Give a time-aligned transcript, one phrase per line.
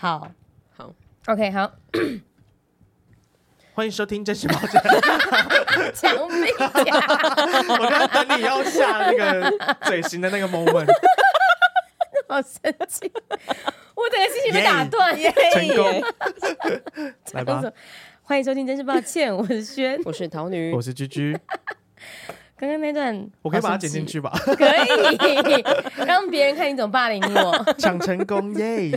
[0.00, 0.26] 好，
[0.78, 0.90] 好
[1.26, 1.70] ，OK，好，
[3.74, 4.80] 欢迎收听真实报价。
[5.92, 6.66] 讲没讲？
[7.68, 10.86] 我刚刚等你要下那个嘴型的那个 moment，
[12.26, 13.12] 好生气，
[13.94, 15.30] 我整个心情被打断耶！
[15.52, 16.02] 成功，
[17.34, 17.62] 来吧，
[18.22, 21.38] 欢迎收听，真是抱歉，我是轩，我是桃女，我是居居。
[22.56, 24.30] 刚刚那段我可以把它剪进去吧？
[24.44, 25.64] 可以，
[26.06, 27.74] 让别人看你怎么霸凌我。
[27.78, 28.90] 抢成功耶！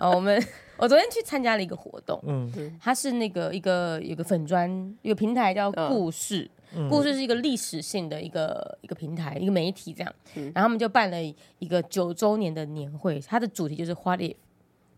[0.00, 0.42] 哦，我们
[0.76, 4.68] 我昨天去参加了一个活动，嗯，它是那个一个有个粉砖，
[5.02, 10.14] 一个平台叫故事，嗯、故事是一个历史性的一个一个平台，一个媒体这样。
[10.34, 11.16] 嗯、然后他们就办了
[11.58, 14.36] 一个九周年的年会，它的主题就是 What if，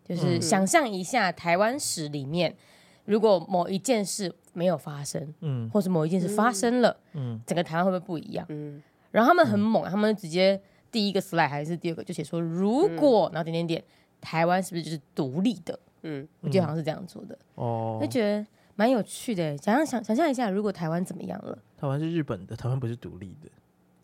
[0.04, 2.56] 就是想象一下台湾史里面。
[3.04, 8.45] 如果某一件事没有发生，嗯，或是某一件事发生了，嗯，整个台湾会不会不一样？
[8.48, 8.82] 嗯，
[9.12, 13.85] 然后他们很猛，他们直接第一个 slide 还是第二个就写说，如果然后点点点，
[14.20, 15.78] 台湾是不是就是独立的？
[16.02, 17.36] 嗯，我记得好像是这样做的。
[17.56, 19.56] 哦，就觉得蛮有趣的。
[19.58, 21.56] 想象想想象一下，如果台湾怎么样了？
[21.78, 23.48] 台湾是日本的，台湾不是独立的。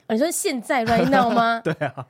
[0.09, 1.61] 你说现在 right now 吗？
[1.65, 2.07] 对啊。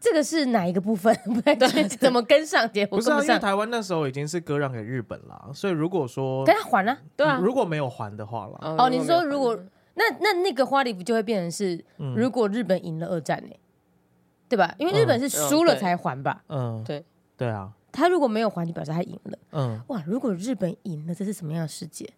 [0.00, 1.14] 这个是哪一个部分？
[1.26, 2.96] 不太对，怎么跟上节目？
[2.96, 9.58] 不是啊，因为台湾那时候已经是割让给日本了，所以如果说跟他还了，对啊，如果没有还的话了，哦，你说如果
[9.94, 11.84] 那那那个花里不就会变成是，
[12.16, 13.54] 如果日本赢了二战呢，
[14.48, 14.72] 对吧？
[14.78, 16.42] 因为日本是输了才还吧？
[16.48, 17.04] 嗯，对
[17.36, 19.38] 对啊，他如果没有还，就表示他赢了。
[19.52, 22.08] 嗯，哇，如果日本赢了，这是什么样的世界？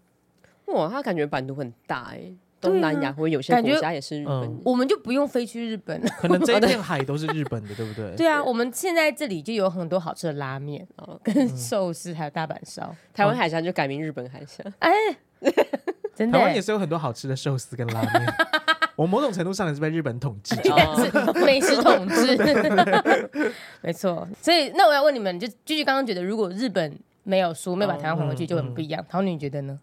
[0.67, 2.33] 哇，他感觉版图很大哎。
[2.61, 6.09] 东南亚或有些国家也是日本，我们就不用飞去日本了。
[6.19, 8.17] 可能这一片 海都是日本的，对不对？
[8.17, 10.87] 对啊，我们现在这里就有很多好吃的拉面，
[11.23, 12.97] 跟寿司，还有大阪烧。
[13.12, 14.65] 台湾海峡就改名日本海峡。
[14.79, 14.91] 哎，
[16.15, 18.35] 真的，台湾也是有很多好吃的寿司跟拉面。
[18.97, 20.55] 我某种程度上也是被日本统治，
[21.45, 22.37] 美食统治。
[23.83, 29.05] 没错，所以那我要问你们，就继续刚刚觉得，如果日本没有输，没有把台湾还回去，就很不一样。
[29.08, 29.79] 桃女你觉得呢？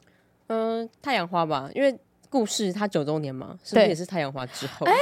[0.48, 1.98] 嗯，太阳花吧，因为。
[2.32, 4.86] 故事它九周年嘛，是不是也是太阳花之后？
[4.88, 4.94] 哎，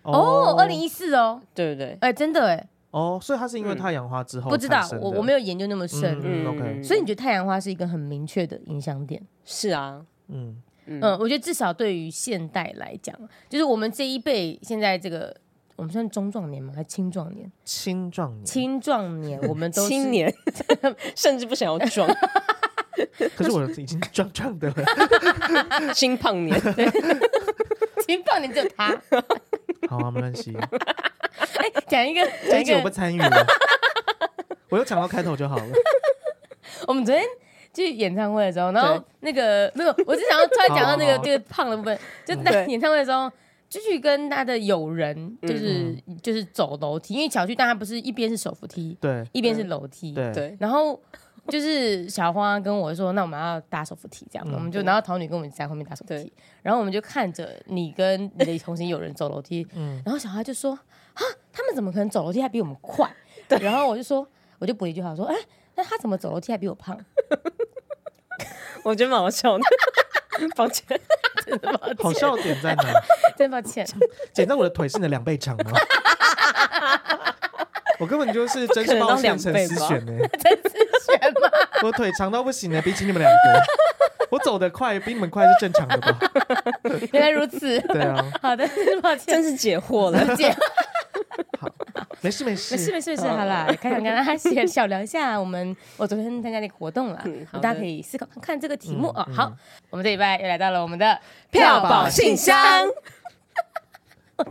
[0.00, 1.94] 哦，二零一四哦，对不对？
[2.00, 6.82] 哎，真的哎，哦，所以它是因为太阳花之后，不知道我我没有研究那么深，嗯，OK。
[6.82, 9.20] 所以你觉得太阳花是一个很明确的影响点？
[9.44, 13.14] 是啊，嗯嗯，我觉得至少对于现代来讲，
[13.48, 15.36] 就是我们这一辈现在这个，
[15.76, 16.72] 我们算中壮年吗？
[16.74, 17.50] 还是青壮年？
[17.64, 20.32] 青壮年，青壮年，我们都青年，
[21.16, 22.08] 甚至不想要壮。
[23.36, 24.84] 可是我已经壮壮的了，
[25.92, 26.58] 青胖年，
[28.06, 28.96] 青胖年只有他。
[29.88, 30.56] 好啊，没关系。
[30.56, 32.20] 哎，讲一个，
[32.50, 33.46] 讲一个我不参与了，
[34.70, 35.66] 我又抢到开头就好了。
[36.86, 37.24] 我们昨天
[37.76, 43.30] 去演唱会的时候，然后那个没有，我是想要突然讲到那个 这个胖的部分，就在演唱会的时候，
[43.68, 51.00] 就去跟他的友人，就是就是走楼梯，因为小区大家不是一边是手扶梯，对，一边是楼梯，对，然后。
[51.48, 61.22] 就是小花跟我说，那我们要搭手扶梯，这样，嗯、我们就然后桃女跟我们在后面搭手扶梯，然后我们就看着你跟你的同行友人走楼梯， 嗯，然后小花就说啊，
[61.52, 63.08] 他们怎么可能走楼梯还比我们快？
[63.48, 64.26] 对，然后我就说，
[64.58, 65.40] 我就补一句话说，哎、欸，
[65.76, 66.98] 那他怎么走楼梯还比我胖？
[68.82, 69.64] 我觉得蛮好笑的，
[70.56, 70.84] 抱歉，
[71.44, 72.82] 真的抱歉，好笑点在哪？
[73.36, 73.86] 真抱歉，
[74.32, 75.72] 减到我的腿是你的两倍长吗？
[77.98, 80.12] 我根本就是真是抱歉，陈思璇呢？
[80.38, 80.70] 陈思
[81.06, 81.48] 璇吗？
[81.82, 83.62] 我腿长到不行呢，比起你们两个，
[84.30, 86.18] 我走得快，比你们快是正常的吧？
[87.12, 87.80] 原来如此。
[87.88, 88.24] 对啊。
[88.42, 88.68] 好的，
[89.02, 90.54] 抱歉，真是解惑了，解。
[91.58, 91.68] 好，
[92.26, 97.24] 没事没事，没事没事没事，好了，开场跟大家小聊一下，我们我昨天参加那个活动了，
[97.62, 99.24] 大家可以思考看看这个题目哦。
[99.32, 99.52] 好，
[99.90, 101.16] 我们这礼拜又来到了我们的
[101.52, 102.56] 票宝信箱。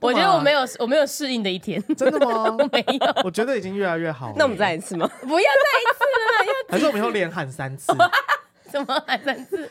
[0.00, 1.82] 我觉得我没有，我没有适应的一天。
[1.96, 2.44] 真的吗？
[2.60, 3.22] 我没有。
[3.24, 4.34] 我觉得已经越来越好了。
[4.36, 5.08] 那我们再一次吗？
[5.26, 7.90] 不要再一次了，要还是我们以后连喊三次？
[8.70, 9.70] 怎么喊三次？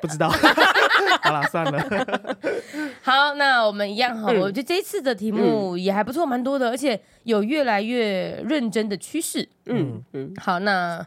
[0.00, 0.28] 不知道。
[0.28, 2.36] 好了，算了。
[3.02, 4.32] 好，那我们一样哈。
[4.32, 9.48] 我觉得这一次的题目也还不错，蛮多的，而且有越来越认真的趋势。
[9.66, 10.34] 嗯嗯。
[10.38, 11.06] 好，那。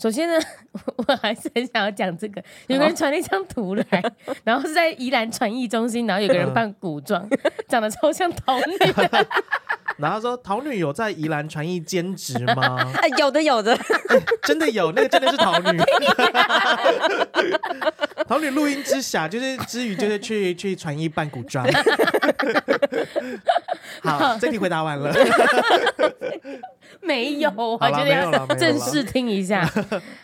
[0.00, 0.38] 首先呢，
[0.94, 3.84] 我还是很想要讲这个，有个人传了一张图来，
[4.44, 7.28] 然后是在宜兰传艺中心，然后有个人扮古装，
[7.66, 8.64] 长得超像桃女。
[9.98, 12.92] 然后说桃女有在宜兰传艺兼职吗？
[13.18, 13.76] 有的有的，
[14.42, 15.78] 真的有，那个真的是桃女。
[18.26, 21.66] 桃女录音之下，就是之余就是去去传艺扮古装。
[24.02, 25.12] 好，这题回答完了。
[27.00, 29.68] 没有，我觉得要正式听一下。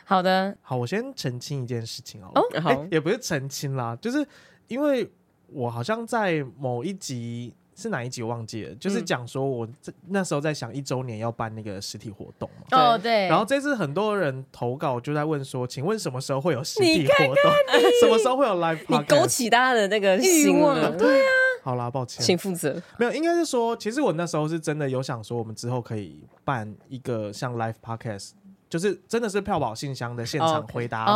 [0.04, 2.30] 好的，好，我先澄清一件事情哦。
[2.60, 4.24] 好，也不是澄清啦，就是
[4.68, 5.10] 因为
[5.48, 12.78] 我好像在某一集是哪一集我忘记了，就是讲说我这那时候在想一周年要办那个实体活动嘛。
[12.78, 13.26] 哦，对。
[13.26, 17.34] 然后这次很多人投稿就在问说，请问什么时候会有实体活动？
[18.00, 18.78] 什么时候会有 live？
[18.86, 21.28] 你勾起大家的那个欲望，对啊。
[21.62, 22.80] 好啦，抱歉，请负责。
[22.98, 28.32] 没有，应该是说，其实我那时候是真的有想说，我们之后可以办一个像 live podcast。
[28.74, 31.06] 就是真的是票宝信箱的现场回答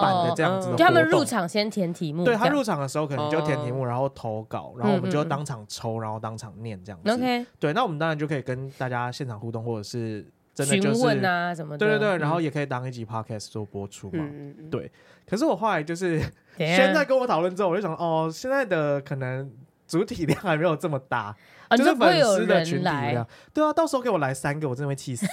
[0.00, 7.10] 版的这样子的，就他们入场先填题目，对他入场的时候可能就填题目，然后投稿，然后我们就当场抽，然后当场念这样子。
[7.10, 10.24] OK，对，那我们当然就可以跟大家现场互动，或者是
[10.54, 11.78] 真的就是询问啊什么的。
[11.78, 14.24] 对对对，然后也可以当一集 podcast 做播出嘛。
[14.70, 14.88] 对，
[15.28, 16.20] 可是我后来就是
[16.56, 19.50] 现在跟我讨论之后，我就想哦，现在的可能
[19.88, 21.34] 主体量还没有这么大，
[21.70, 23.26] 就是粉丝的群体量。
[23.52, 25.26] 对啊，到时候给我来三个，我真的会气死。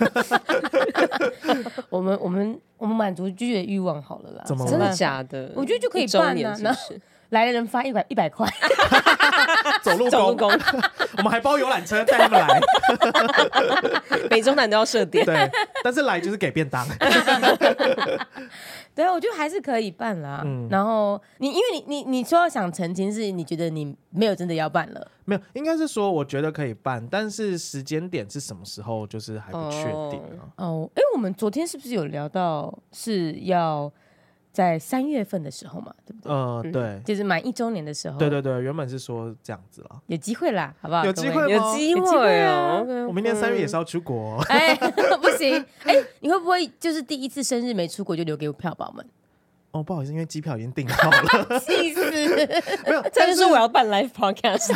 [1.90, 5.50] 我们我们我们满足拒绝的欲望好了啦，怎么真的假的？
[5.54, 6.74] 我觉得就可以办啊，那
[7.30, 8.44] 来的人发一百一百块，
[9.82, 10.50] 走 路走路工，
[11.18, 12.60] 我们还包游览车带他们来，
[14.28, 15.48] 北中南都要设点，对，
[15.84, 16.84] 但是来就是给便当。
[18.94, 20.42] 对啊，我觉得还是可以办啦。
[20.44, 25.10] 嗯，然后你因为你你你说要想澄清，是你觉得你没有真的要办了？
[25.24, 30.50] 没有，应该是说我觉得可以办，但是时间点是什么时候，就是还不确定啊。
[30.56, 33.90] 哦，哎，我们昨天是不是有聊到是要？
[34.52, 36.32] 在三月份的时候嘛，对不对？
[36.32, 38.18] 嗯，对，就是满一周年的时候。
[38.18, 41.04] 对对对，原本是说这样子了，有机会啦，好不好？
[41.04, 42.84] 有机会，有机会哦。
[43.08, 44.38] 我明年三月也是要出国。
[44.48, 44.74] 哎，
[45.22, 49.06] 不行，哎，你会不会就是第一次生日没出国就留给票宝们？
[49.72, 51.60] 哦，不好意思，因为机票已经订好了。
[51.60, 52.10] 气死！
[52.10, 54.72] 没有，他就说我要办 live podcast。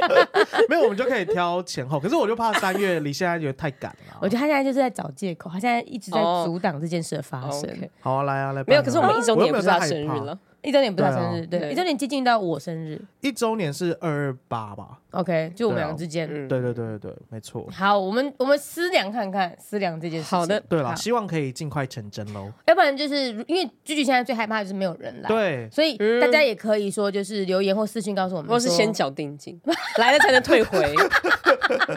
[0.68, 2.00] 没有，我们就可以挑前后。
[2.00, 4.16] 可是我就怕三月离现在觉得太赶了。
[4.20, 7.68] 我觉得他现在就是在找借口，他现在一直在阻挡这件事的发生。
[8.00, 8.64] 好啊，来啊，来。
[8.66, 10.38] 没有，可是我们一周年不是他生日了。
[10.62, 13.00] 一周年不是他生日，对，一周年接近到我生日。
[13.20, 16.28] 一周年是二二八吧？OK，就我们两个之间。
[16.48, 17.66] 对对对对对，没错。
[17.70, 20.38] 好，我们我们思量看看，思量这件事情。
[20.38, 22.52] 好的，对了，希望可以尽快成真喽。
[22.66, 29.58] 要不然就是因为居居现在最害怕就是没有人来，对，所以大家也可以说就是留言或私信告诉我们，或是先缴定金，
[29.98, 30.94] 来了才能退回，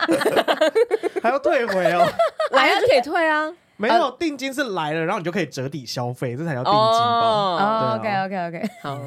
[1.21, 2.07] 还要退回哦，
[2.51, 3.53] 来了就可以退啊。
[3.77, 9.01] 没有定金是来了，然后你就可以折抵消费，这才叫定金吧？OK OK OK，好，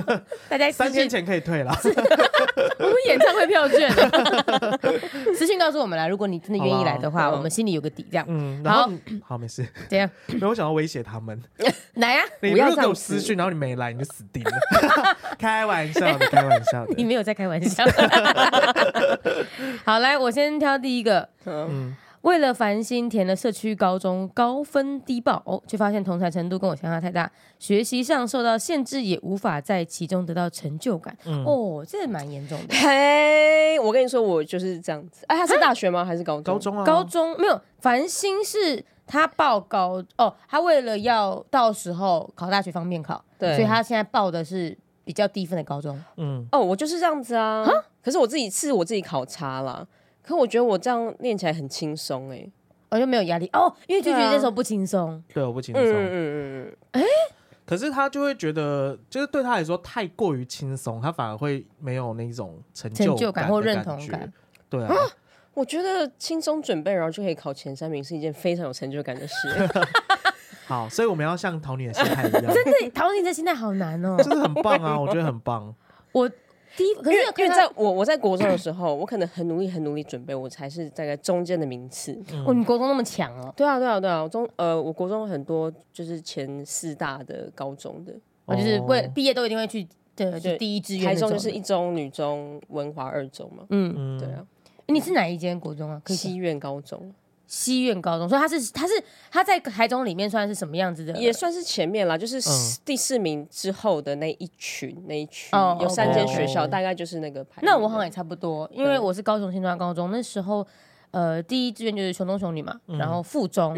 [0.48, 1.74] 大家三天前可以退了。
[2.78, 3.90] 我们演唱会票券，
[5.34, 8.26] 私信告诉我们来，如果你真的愿意来的话，我们心里有个底，这样。
[8.28, 8.90] 嗯，好，
[9.24, 9.66] 好，没事。
[9.88, 11.40] 这样，没有想要威胁他们。
[11.94, 14.50] 来呀，你不要给我私讯，然后你没来，你就死定了。
[15.38, 16.94] 开玩笑的，开玩笑的。
[16.96, 17.84] 你没有在开玩笑。
[19.84, 21.26] 好，来，我先挑第一个。
[21.46, 21.96] 嗯。
[22.22, 31.16] 为了繁星填了社区高中，高分低报哦，却发现同才程度跟我相差太大，学习上受到限制，也无法在其中得到成就感。
[31.24, 32.74] 嗯、哦，这蛮严重的。
[32.74, 35.24] 嘿，我跟你说，我就是这样子。
[35.28, 36.04] 哎、啊，他是大学吗？
[36.04, 36.54] 还是高中？
[36.54, 37.58] 高中啊，高中没有。
[37.78, 44.76] 繁星是他报高哦，他为了要到时候考大学方便考，对，所以他现在报的是
[45.06, 45.98] 比较低分的高中。
[46.18, 47.64] 嗯，哦，我就是这样子啊。
[47.64, 47.72] 蛤
[48.02, 49.88] 可是我自己是我自己考差了。
[50.22, 52.48] 可我觉得我这样练起来很轻松哎，
[52.90, 53.48] 我就没有压力。
[53.52, 56.36] 哦，因为就觉得那时候不轻松，对，我不轻松，嗯嗯嗯
[56.66, 57.02] 嗯，哎，
[57.66, 64.32] 可是他就会觉得，就是对他来说太过于轻松，他反而会没有那种成就感或认同感，
[64.68, 64.94] 对啊，
[65.54, 69.34] 我觉得轻松准备然后就可以考前三名是一件非常有成就感的事。
[70.66, 75.74] 好，所以我们要像桃女的心态一样， 真的，桃女的心态好难哦， 真的很棒啊，我觉得很棒，
[76.12, 76.30] 我。
[76.76, 82.12] 第一，可是因为在我我在国中的时候，我可能很努力很努力准备，我才是大概中间的名次。
[82.46, 83.52] 哦，你国中那么强哦？
[83.56, 88.14] 对啊对啊对啊，我中呃，我国中很多就是前四大的高中的，
[88.46, 91.06] 我就是为毕业都一定会去对，就第一志愿。
[91.06, 93.64] 台中就是一中、女中、文华二中嘛。
[93.70, 94.44] 嗯，对啊。
[94.86, 96.02] 你是哪一间国中啊？
[96.06, 97.12] 西苑高中。
[97.52, 98.92] 西苑高中，所以他是他是
[99.28, 101.12] 他在台中里面算是什么样子的？
[101.14, 102.40] 也算是前面啦，就是
[102.84, 107.60] 第四名之后的那一群那一群，有三间学校，大概就是那个排。
[107.62, 110.64] 那我好像也差不多，因为我是高雄新庄高中，那时候
[111.10, 113.74] 呃第一志愿就是雄中雄女嘛，然后附中，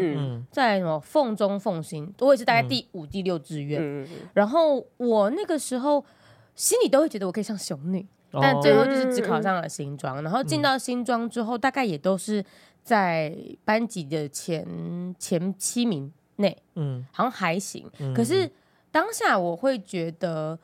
[0.51, 4.07] 在什么凤中凤新，我也是大概第五第六志愿。
[4.35, 6.05] 然后我那个时候
[6.53, 12.45] 心里都会觉得我可以上雄女，但最后就是只考上了新庄，然后进到新庄之后，大概也都是。
[12.83, 17.89] 在班级的前前七名内，嗯，好像还行。
[17.99, 18.49] 嗯、可是
[18.91, 20.57] 当下我会觉得，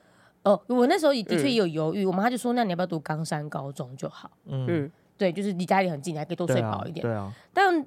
[0.44, 2.04] 哦，我那时候也的确也有犹豫。
[2.04, 7.02] 嗯、我妈就说：“那你要不要读冈山高中就好？”嗯，对，就是离家里很近，你还可以多睡饱一点。
[7.02, 7.14] 对啊。
[7.14, 7.86] 对啊，但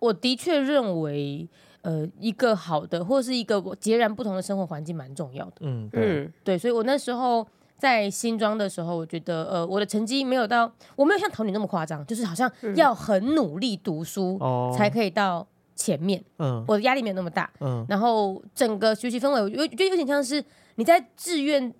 [0.00, 1.48] 我的确认为，
[1.82, 5.56] 呃，一个好的或者是一个截然不同的生活环境蛮重要的。
[5.60, 7.46] 嗯，对，对，所以我那时候。
[7.78, 14.38] 在新庄的时候，我觉得呃，我的成绩没有到，我没有像桃女那么夸张，就是好像要很努力读书
[14.76, 16.22] 才可以到前面。
[16.38, 17.50] 嗯，我的压力没有那么大。
[17.60, 20.44] 嗯，然后整个学习氛围，我觉得有点像是
[20.74, 21.72] 你在志愿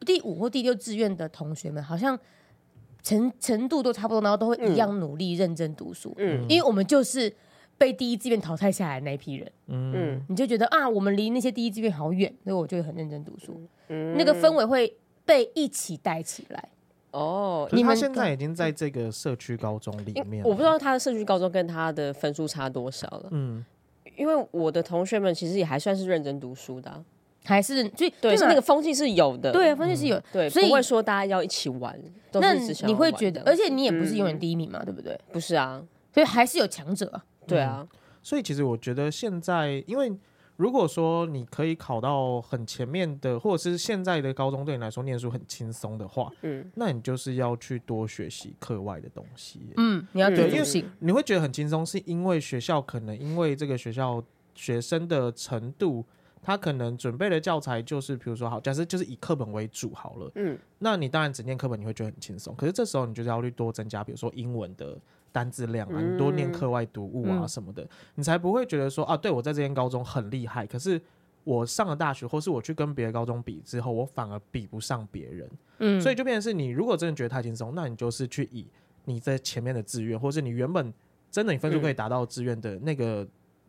[0.00, 2.18] 第五或第六志愿的同学们，好像
[3.02, 6.12] 程程度都差不多，然后都会一样努力认真读书。
[6.18, 7.32] 嗯，因为我们就是。
[7.76, 16.68] 被第一志愿淘汰下来的那一批人，嗯，你就觉得啊，我们离那些第一志愿好远，所以我就会很认真读书，嗯，那个氛围会被一起带起来。
[17.12, 23.64] 哦，你们现在已经在这个社区高中里面，我不知道他的社区高中跟他的分数差多少了，嗯，
[24.16, 27.04] 因为我的同学们其实也还算是认真读书的，啊，
[27.44, 31.96] 还是所以对，是那个风气是有的，对，风气是有，对，所以不会说大家要一起玩，
[32.32, 35.16] 那你会觉得，而且你也不是永远第一名嘛，对不对？
[35.30, 35.80] 不是啊，
[36.12, 37.22] 所以还是有强者。
[37.46, 40.12] 对啊、嗯，所以其实我觉得现在，因为
[40.56, 49.60] 如果说你可以考到很前面的，或者是现在的高中对你来说念书很轻松的话，嗯，那你就是要去多学习课外的东西。
[49.76, 54.22] 嗯，你要觉得，因为你会觉得很轻松，是因为学校可能因为这个学校
[54.54, 56.04] 学生的程度，
[56.40, 64.96] 他可能准备的教材就是，比如说好，假设就是以课本为主好了，嗯，那你当然只念课本你会觉得很轻松，可是这时候你就是要去多增加，比如说英文的。
[65.34, 71.00] 单字量啊，你多念课外读物啊什么的，嗯、你才不会觉得说啊，对我在这间高中很厉害，可是
[71.42, 75.50] 我上了大学，或是我去跟别的高中比之后，我反而比不上别人。
[75.80, 78.64] 嗯，所以就变成是你如果真的觉得太轻松，那你就是去以
[79.06, 80.94] 你在前面的志愿，或是你原本
[81.32, 83.26] 真的你分数可以达到志愿的那个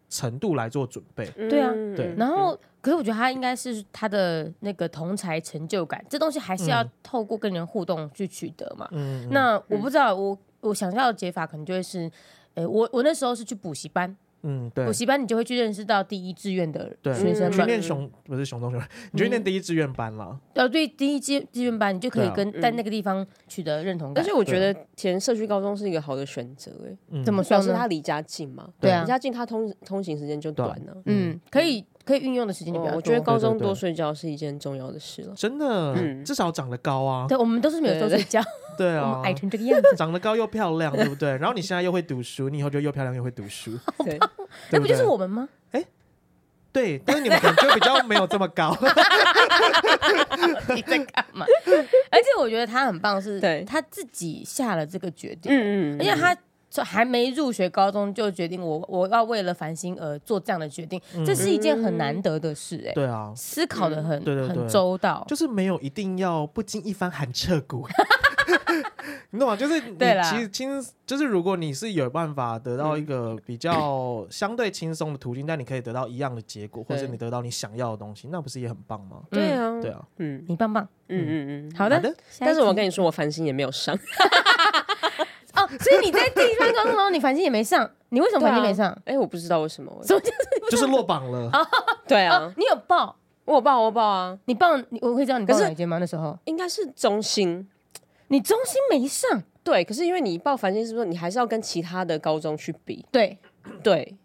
[0.07, 1.27] 程度来做准备。
[1.35, 2.13] 嗯、对啊，对。
[2.15, 8.87] 然后，可是我觉得他应该是他的那个同才成就感，这东西还是要透过跟人互动去取得嘛。
[8.91, 9.27] 嗯。
[9.31, 10.37] 那我不知道我。
[10.69, 12.09] 我想要的解法可能就会是，
[12.55, 20.39] 诶，我我那时候是去补习班，嗯，对，补习班你就会去认识到第一志愿的学生，去念熊不是熊中学，你就念第一志愿班了。
[20.53, 24.15] 呃，对，第一志志愿班你就可以跟在那个地方取得认同感。
[24.15, 27.63] 但是我觉得填社区高中是一个好的选择，哎，怎么说呢？
[27.63, 31.85] 是他离家近嘛，对啊，离家近，他通通行时间就短了，嗯，可以。
[32.05, 32.97] 可以运用的时间就比较多。
[32.97, 35.33] 我觉得高中多睡觉是一件重要的事了。
[35.35, 37.25] 真的，至少长得高啊。
[37.27, 38.39] 对，我们都是没有多睡觉。
[38.77, 41.29] 对啊，矮成这个样子，长得高又漂亮，对不对？
[41.37, 43.71] 然后你现在又会读书，你以后就又漂亮又会读书。
[44.03, 44.19] 对，
[44.71, 45.47] 那不就是我们吗？
[45.71, 45.83] 哎，
[46.71, 48.77] 对，但是你们可能就比较没有这么高。
[50.75, 51.45] 你在干嘛？
[52.11, 55.51] 而且我觉得他很棒，是他自己下了这个决定。
[55.51, 56.35] 嗯嗯，而且他。
[56.83, 62.91] 还没入学高中就决定我我要为了繁星而做这样的决定，这是一件很难得的事哎。
[62.91, 67.87] 对啊，思考的很很周到，就是没有一定要不经一番寒彻骨，
[69.31, 69.55] 你懂吗？
[69.55, 79.21] 就是你其实轻，就是如果你是有办法得到一个比较相对轻松的途径，但你可以得到一样的结果，或者你得到你想要的东西，那不是也很棒吗？
[79.29, 81.69] 对啊，对啊，嗯，你棒棒，嗯嗯。
[81.69, 82.01] 嗯，好的。
[82.39, 83.95] 但是我跟你说，我繁星也没有上。
[85.55, 88.97] 哦，所以你在第一份工作中，你繁星也没上，你为什么繁星没上？
[89.05, 89.89] 哎，我不知道为什么，
[90.69, 91.49] 就是落榜了。
[92.07, 93.15] 对啊，你有报，
[93.45, 95.97] 我有报，我报啊，你报，我会知道你报哪间吗？
[95.97, 96.37] 那时候。
[96.43, 97.65] 应该是中兴，
[98.27, 103.05] 你中心没上，对，可是因为你报繁星，是不是你还是要跟其他的高中去比？
[103.11, 103.37] 对，
[103.81, 104.15] 对，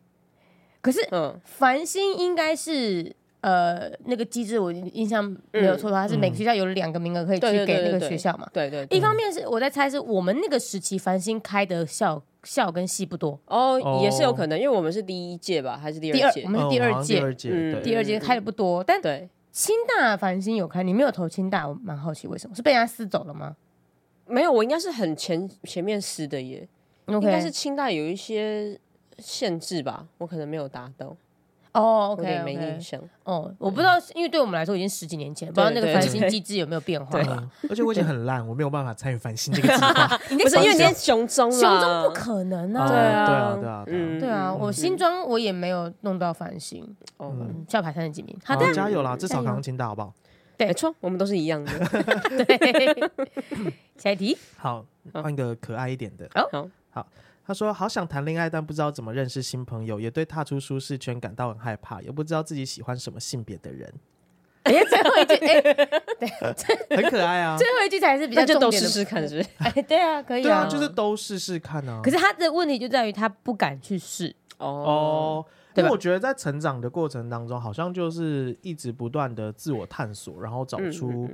[0.80, 3.16] 可是嗯，繁星应该是。
[3.42, 8.46] 呃，那个机制我印象没有错的话，是每个学校有两个名额可以去给那个学校嘛？
[8.52, 8.86] 对对。
[8.90, 16.42] 一方面是我在猜，是我们那个时期繁星开的校校跟系不多哦，也是有可能，因为我们是第一届吧，还是第二届？
[16.42, 18.84] 我们是第二届，嗯，第二届开的不多。
[18.84, 22.54] 但对，清大繁星有开，你没有投清大，我蛮好奇为什么？
[22.54, 23.56] 是被人家撕走了吗？
[24.30, 26.66] 没有，我应该是很前前面撕的耶。
[27.06, 28.78] 应该是清代有一些
[29.18, 31.16] 限制吧，我可能没有达到。
[31.72, 33.00] 哦，OK，没印象。
[33.24, 37.18] 哦，我不知道，因为对我们来说已经十几年前，不知道那个繁星机制有没有变化。
[37.68, 40.18] 而且我已经很烂，我没有办法参与繁星这个计划。
[40.42, 42.88] 不是因为你在雄中，雄中不可能啊。
[42.88, 44.52] 对啊，对啊，对啊，对啊。
[44.54, 46.84] 我新装我也没有弄到繁星，
[47.18, 47.32] 哦，
[47.68, 48.36] 校排三十几名。
[48.44, 49.16] 好的，加油啦！
[49.16, 50.12] 至少刚刚清大，好不好？
[50.60, 51.72] 对，没错，我们都是一样的。
[52.44, 53.10] 对，
[53.96, 54.36] 下一题。
[54.58, 56.28] 好，换一个可爱一点的。
[56.34, 57.06] 好，好。
[57.46, 63.92] 他说：“好想谈恋爱，但不知道怎么认识新朋友，也对踏出舒适圈感到很害怕，也不知道自己喜欢什么性别的人。”
[64.62, 65.60] 哎，最后一句，哎，
[66.20, 67.56] 对，很可爱啊。
[67.56, 69.48] 最后一句才是比较重点的，试试看，是不是？
[69.58, 72.00] 哎，对啊，可以啊，对啊，就是都试试看啊。
[72.04, 75.44] 可是他的问题就在于他不敢去试哦，
[75.76, 81.28] 因为我觉得在成长的过程当中，好像就是一直不断的自我探索，然后找出。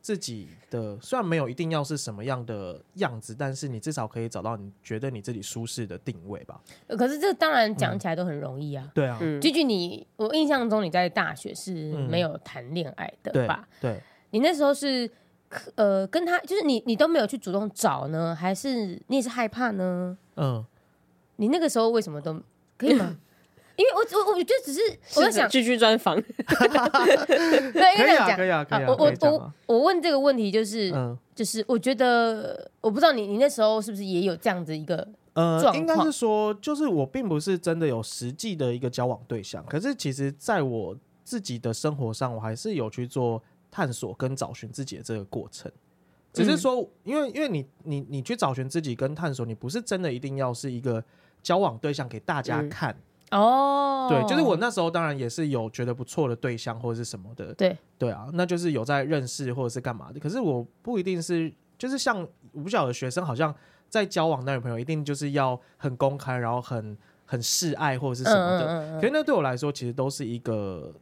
[0.00, 6.58] 自己的虽然没有一定要是什么样的样子，但是你至少可以找到你觉得你自己舒适的定位吧。
[6.96, 8.84] 可是这当然讲起来都很容易啊。
[8.86, 13.68] 嗯、对啊，Gigi，你我印象中你在大学是没有谈恋爱的吧？
[13.80, 15.10] 对，对你那时候是
[15.74, 20.16] 呃，跟他就是你，你都没有去主动找呢，还是你也是害怕呢？
[20.36, 20.64] 嗯，
[21.36, 22.40] 你那个时候为什么都
[22.78, 23.18] 可以吗？
[23.78, 24.80] 因为我我我觉得只是
[25.14, 28.86] 我在想继续专访， 对，可以啊，可以啊，可以啊。
[28.88, 30.92] 我我我我问这个问题就是，
[31.32, 45.70] 就是我觉得我不知道你你那时候是不是也有这样子一个呃，应该是说，就是我并不是真的有实际的一个交往对象，可是其实在我自己的生活上，我还是有去做探索跟找寻自己的这个过程。
[46.32, 51.04] 只是说，因为因为你你你去找寻自己跟探索，你不是真的一定要是一个
[51.44, 52.96] 交往对象给大家看。
[53.30, 60.18] 哦，对，就是我那时候当然也是有觉得不错的对象或者是什么的，对对啊，那就是有在认识或者是干嘛的。
[60.18, 63.54] 可是我不一定是，就是像我不晓得学生好像
[63.88, 68.66] 在交往男女朋友一定就是要很公开，然后很很示爱或者是什么的。
[68.66, 70.94] 嗯嗯嗯，可是那对我来说，其实都是一个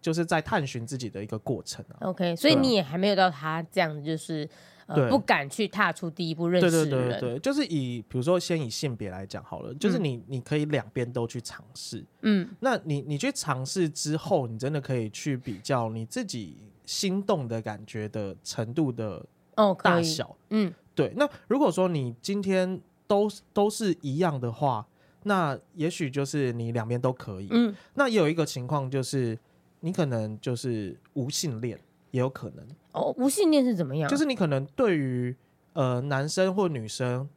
[0.00, 2.08] 就是在探寻自己的一个过程啊。
[2.08, 4.48] OK，所以你也还没有到他这样，就是。
[4.86, 6.90] 呃、不敢去踏出第一步认识人。
[6.90, 19.24] 对对对对，就是以比如说先以性别来讲好了，就是你你可以两边都去尝试，嗯，那你你去尝试之后，你真的可以去比较你自己心动的感觉的程度的
[19.56, 21.12] 哦大小，哦、嗯，对。
[21.16, 24.86] 那如果说你今天都都是一样的话，
[25.24, 27.74] 那也许就是你两边都可以，嗯。
[27.94, 29.36] 那也有一个情况就是
[29.80, 31.76] 你可能就是无性恋。
[32.16, 34.08] 也有可能哦，无性恋是怎么样？
[34.08, 35.36] 就是你可能对于
[35.74, 37.28] 呃男生或女生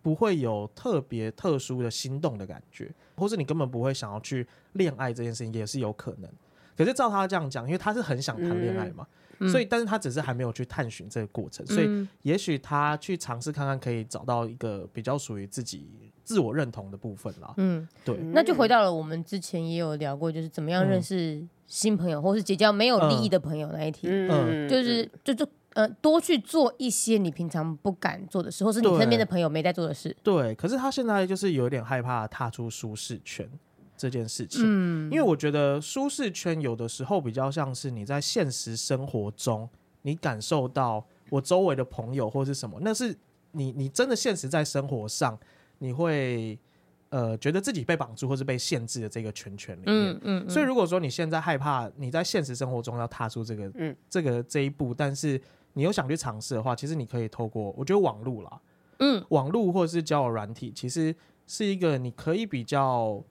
[0.00, 6.30] 不会有特别特殊的心动的感觉，或是你根本不会想要去恋爱这件事情也是有可能。
[6.76, 9.16] 可是照他这样讲，因为他是很想谈恋爱嘛，嗯、
[9.48, 17.54] 所以但是他只是还没有去探寻这个过程，嗯、所以也许他去尝试看看，可以找到一个比较属于自己自我认同的部分啦。
[17.56, 21.48] 嗯，对，那就回到了我们之前也有聊过，就是怎么样认识、嗯。
[21.64, 30.14] 新朋友，或是结交没有利益的朋友那一题，嗯，就是就就呃多去做一些你平常不敢做的事，或是你身边的朋友没在做的事。
[30.22, 33.48] 对，可是他现在就是有点害怕踏出舒适圈
[34.02, 39.68] 这件事情，嗯，因为我觉得舒适圈有的时候比较像是你在现实生活中，
[40.02, 43.16] 你感受到我周围的朋友或是什么，那是
[43.52, 45.38] 你你真的现实在生活上
[45.78, 46.58] 你会。
[47.14, 55.38] 呃，觉得自己被绑住或是被限制的这个圈圈里面，嗯嗯嗯、所以如果说你现在害怕你在现实生活中要踏出这个，嗯、这个这一步，但是
[55.74, 58.58] 你又想去尝试的话，其实你可以透过我觉得网络啦，
[59.00, 61.14] 嗯，网络或者是交友软体，其实
[61.46, 63.22] 是一个你可以比较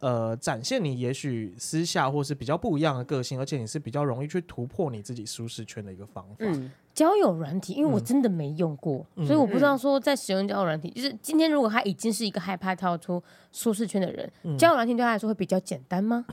[0.00, 6.36] 呃展现你也许私下或是比较不一样的个性，而且你是比较容易去突破你自己舒适圈的一个方法。
[6.40, 16.26] 嗯交友软体，因为我真的没用过，嗯、所以我不知道说在使用交友软体，嗯、就是今天如果他已经是一个害怕跳出舒适圈的人，嗯、交友软体对他来说会比较简单吗？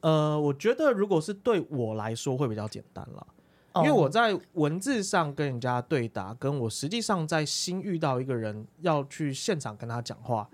[0.00, 3.26] 呃，我觉得如果是对我来说会比较简单了，
[3.72, 10.48] 哦、因为我在文字上跟人家对答，跟我实际上在新遇到一个人要去现场跟他讲话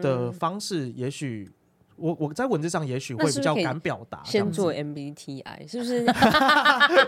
[0.00, 1.48] 的方式，也许。
[1.96, 6.04] 我我在文字上也许会比较敢表达，先做 MBTI 是不是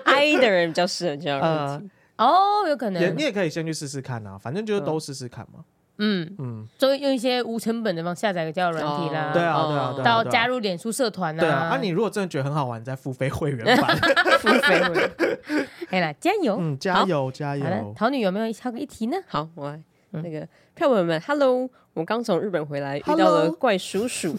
[0.04, 1.40] ？I 的人比较适合这样。
[1.40, 1.82] 哦、
[2.16, 3.02] 呃，oh, 有可能。
[3.02, 5.64] 也你也可以先去试试看啊，反正就是都试试看嘛。
[5.98, 9.30] 嗯嗯，就用一些无成本的方式下载个交友软体啦。
[9.32, 10.04] 对啊对啊对啊。
[10.04, 11.40] 到加入脸书社团啊。
[11.40, 13.96] 对啊，那你如果真的觉得很好玩，再付费会员版。
[14.38, 15.10] 付费会员。
[15.88, 16.58] 可以了，加油。
[16.60, 17.94] 嗯，加油加油。
[17.96, 19.16] 桃女有没有挑个议题呢？
[19.26, 19.80] 好，我来。
[20.10, 21.68] 那个票友们，Hello。
[21.94, 24.36] 我刚从日本回来，遇到了 怪叔叔，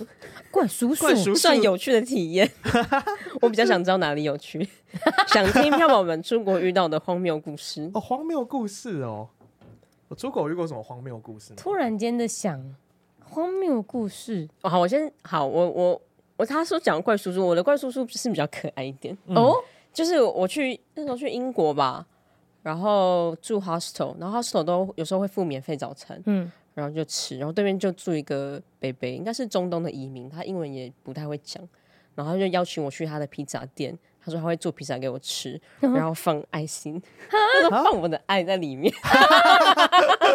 [0.52, 2.48] 怪叔叔算有趣的体验。
[3.42, 4.60] 我比较想知道哪里有趣，
[5.34, 7.90] 想听票友们出国遇到的荒谬故事。
[7.96, 9.28] 哦，荒谬故事哦，
[10.08, 11.56] 我出国遇过什么荒谬故事？
[11.56, 12.64] 突然间的想，
[13.26, 14.48] 荒谬故事。
[14.62, 16.00] 哦，好，我先好，我我
[16.38, 19.56] 我他说讲怪叔叔，我的怪叔叔是比较可爱一点哦，
[19.92, 22.06] 就是我去那时候去英国吧，
[22.68, 26.52] 然后住 hostel，然后 hostel 都有时候会付免费早餐，嗯。
[26.74, 31.66] 然后就吃，然后对面就住一个北北，应该是中东的移民，他英文也不太会讲，
[32.14, 38.92] 然后他就邀请我去他的披萨店，他说他会做披萨给我吃，然后放爱心， 他说放我的爱在里面，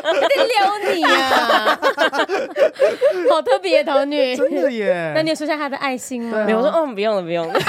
[0.02, 1.76] 有点撩你啊，
[3.30, 6.42] 好特别的头女，真的耶，那你有收下他的爱心吗？
[6.46, 7.60] 没有，我说嗯，不用了，不用了，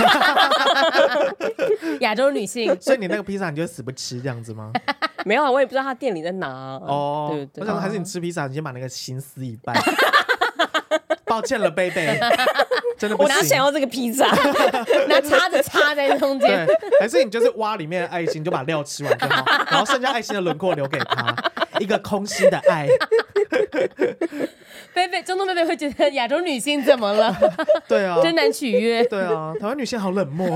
[1.99, 4.71] 亚洲女性，所以你那个披萨你就死不吃这样子吗？
[5.25, 7.27] 没有啊，我也不知道他店里在哪哦。
[7.31, 9.75] 对对，我想还是你吃披萨，你先把那个心撕一半。
[11.33, 12.19] 抱歉了，贝贝，
[12.95, 13.35] 真的不行。
[13.35, 14.27] 我哪想要这个披萨？
[15.09, 16.67] 拿叉子插在中间。
[16.99, 21.35] 还是你就是挖里面的爱心，就把料吃完就好， 然后剩下爱心的轮廓留给他，
[21.79, 22.87] 一个空心的爱。
[24.93, 27.35] 贝贝，中东贝贝会觉得亚洲女性怎么了？
[27.87, 29.03] 对啊，真难取悦。
[29.05, 30.55] 对啊，台湾女性好冷漠。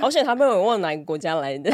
[0.00, 1.70] 而且他们有问哪个国家来的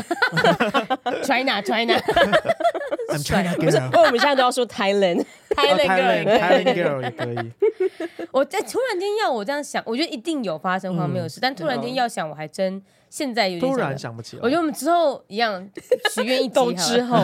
[3.19, 6.25] 不是，因为我们现在都要说 Thailand，Thailand
[6.75, 7.53] girl 也可以。
[8.33, 14.43] 我在突然间要我这样想，我觉得一定有发生过没有事，但突然间要想，我还真现在有点突然想不起来。
[14.43, 15.69] 我觉得我们之后一样
[16.15, 17.19] 许愿一集， 之后，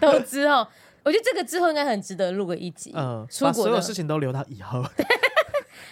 [0.00, 0.66] 都之后。
[1.02, 4.82] 我觉得这个之后应该很值得录个一集，嗯，把所有事情都留到以后。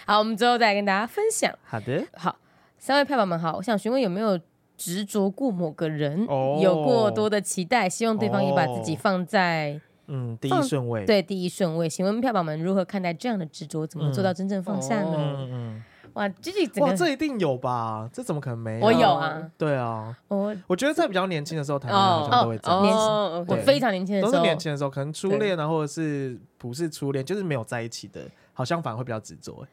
[0.07, 1.53] 好，我们之后再来跟大家分享。
[1.63, 2.35] 好的，好，
[2.79, 4.39] 三位票宝们好，我想询问有没有
[4.77, 6.27] 执着过某个人，
[6.61, 11.89] 有过多的期待，希望对方也把自己放在嗯第一顺位，对第一顺位。
[11.89, 13.85] 请问票宝们如何看待这样的执着？
[13.87, 15.15] 怎么做到真正放下呢？
[15.15, 15.83] 嗯嗯。
[16.13, 18.07] 哇，这这哇，这一定有吧？
[18.13, 18.85] 这怎么可能没有？
[18.85, 19.49] 我有啊。
[19.57, 22.81] 对啊，我我觉得在比较年轻的时候，谈恋爱好像都会这样。
[22.83, 28.21] 年轻，我非常年轻的时候，都是年轻的时候，可能初恋啊，或者是不是初恋，就是没有在一起的，
[28.53, 29.65] 好像反而会比较执着。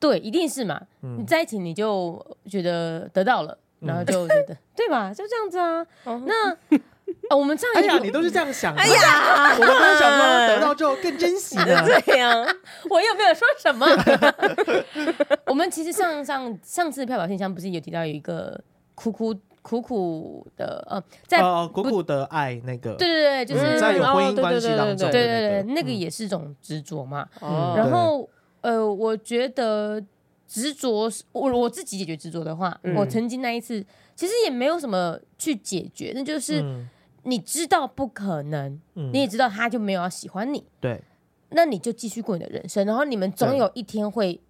[0.00, 0.80] 对，一定是嘛。
[1.00, 5.12] 你在一起，你就觉得得到了，然后就觉得对吧？
[5.12, 5.86] 就这样子啊。
[6.24, 6.56] 那。
[7.30, 8.80] 哦，我们这样，哎呀，你都是这样想的。
[8.82, 11.64] 哎呀，我们都是想说得到之后更珍惜的。
[12.04, 12.30] 对呀，
[12.90, 13.86] 我又没有说什么。
[15.46, 18.60] 我们其实上上上次票宝信箱不是有提到有一个
[18.94, 21.40] 苦苦苦苦的呃，在
[21.72, 27.26] 苦苦的爱那个，对对对，就是在有婚姻关系当中，对对对，那个也是一种执着嘛。
[27.74, 28.28] 然后
[28.60, 30.02] 呃，我觉得
[30.48, 30.90] 执着，
[31.32, 33.84] 我我自己解决执着的话，我曾经那一次
[34.16, 36.64] 其实也没有什么去解决，那就是。
[37.24, 41.02] 你知道不可能，嗯、你也知道他就没有要喜欢你，对，
[41.50, 44.40] 那你就继续过你的人生，然后你们总有一天会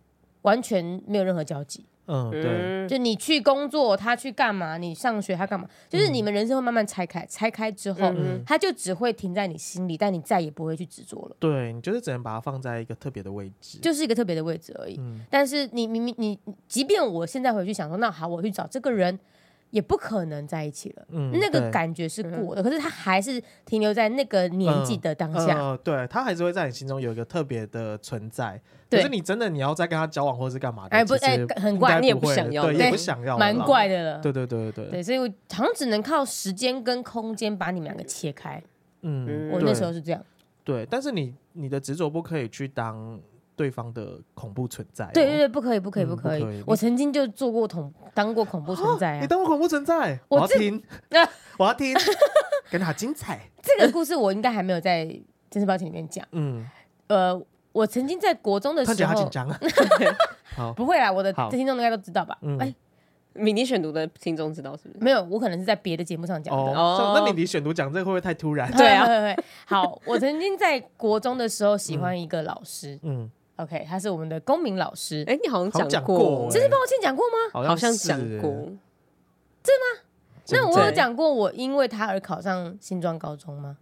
[0.43, 1.85] 完全没有任何交集。
[2.09, 4.79] 嗯，对，就你去工作，他去干嘛？
[4.79, 5.69] 你上学，他干嘛？
[5.89, 11.37] 就是你们人生会慢慢拆开，拆开之后，嗯、他就只会停在你心里，但你再也不会去执着了。
[11.39, 14.97] 对，你就是只能把它放在一个特别的位置，就是一个特别的位置而已。
[14.99, 19.19] 嗯、但是你明明你，即便我现在回去想说，那好，我去找这个人。
[19.71, 28.61] 也不可能在一起了，嗯，那个感觉是过的，可是他还是停留在那个年纪的当下，对，他还是会在你心中有一个特别的存在。
[28.91, 34.19] 可是你真的你要再跟他交往或是干嘛的，哎不哎，很怪，你也不想要，对，也不想要，蛮怪的了。
[34.21, 38.63] 对对对对对，所以我好像只能靠时间跟空间把你们两个切开。
[39.03, 40.25] 嗯，我那时候是这样。
[40.65, 43.21] 对，但是你你的执着不可以去当。
[43.59, 46.63] 对方的恐怖存在，对对对，不可以，不可以，不可以。
[46.65, 49.19] 我曾经就做过恐，当过恐怖存在。
[49.21, 50.17] 你当过恐怖存在？
[50.29, 50.81] 我要听，
[51.59, 51.93] 我要听，
[52.71, 53.41] 感觉好精彩。
[53.61, 55.05] 这个故事我应该还没有在
[55.51, 56.25] 《真实报情》里面讲。
[56.31, 56.65] 嗯，
[57.09, 57.43] 呃，
[57.73, 59.61] 我曾经在国中的时候，好紧张啊。
[60.55, 62.39] 好，不会啦，我的听众应该都知道吧？
[62.61, 62.73] 哎，
[63.33, 65.05] 敏迪选读的听众知道是不是？
[65.05, 66.73] 没有，我可能是在别的节目上讲的。
[66.73, 68.71] 哦，那敏迪选读讲这个会不会太突然？
[68.73, 69.45] 对啊，会会。
[69.67, 72.99] 好，我曾经在国中的时候喜欢一个老师。
[73.03, 73.31] 嗯。
[73.59, 75.25] OK，他是我们的公民老师。
[75.27, 77.37] 哎，你好像讲过，这是抱歉讲过吗？
[77.53, 78.51] 好像讲过，
[79.63, 80.03] 真的吗？
[80.51, 83.77] 那我有讲过我因为他而考上新庄高中吗？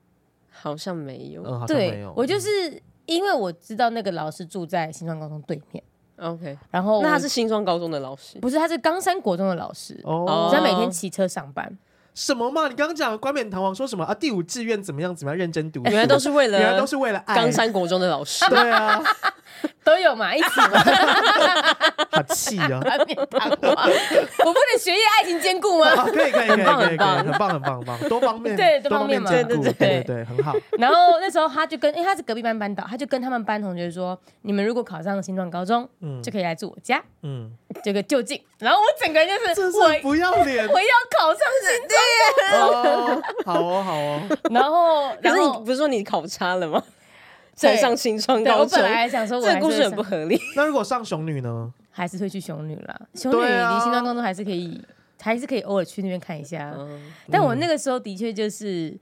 [0.50, 1.64] 好像没有。
[1.66, 5.84] 对，我就是因为我知道那个老师住在新庄高中对面。
[6.16, 8.38] OK，然后那他是新庄高中的老师？
[8.40, 10.00] 不是，他是冈山国中的老师。
[10.04, 11.78] 哦，他每天骑车上班。
[12.16, 12.66] 什么嘛？
[12.66, 14.14] 你刚刚讲冠冕堂皇说什么啊？
[14.14, 15.14] 第五志愿怎么样？
[15.14, 15.36] 怎么样？
[15.36, 17.34] 认真读，原来都是为了，原来都是为了爱。
[17.36, 19.00] 冈山国中的老师，对啊。
[19.86, 20.82] 都有嘛，一起嘛，
[22.10, 22.80] 好气啊！
[22.82, 23.90] 冠冕堂皇，
[24.44, 25.94] 我不能学业爱情兼顾吗？
[26.06, 26.96] 可以可以可以可以，很棒很
[27.30, 30.52] 棒很棒很棒，多方面对多方面嘛，对对对对很好。
[30.76, 37.52] 然后那时候他就跟，因为他是隔壁班班导，他就跟他们班同学说：“你们如果考上新庄高中，嗯，就可以来住我家，嗯，
[37.84, 44.20] 这个就近。”然后我整个人就是我不要脸，我要考上新庄，好哦好哦。
[44.50, 46.82] 然后可是你不是说你考差了吗？
[47.56, 50.38] 再上新庄高中，我本想说，这个故事很不合理。
[50.54, 51.72] 那如果上雄女呢？
[51.90, 53.00] 还是会去雄女啦。
[53.14, 54.78] 雄女离新庄高中还是可以，
[55.18, 56.76] 还是可以偶尔去那边看一下。
[57.30, 58.94] 但我那个时候的确就是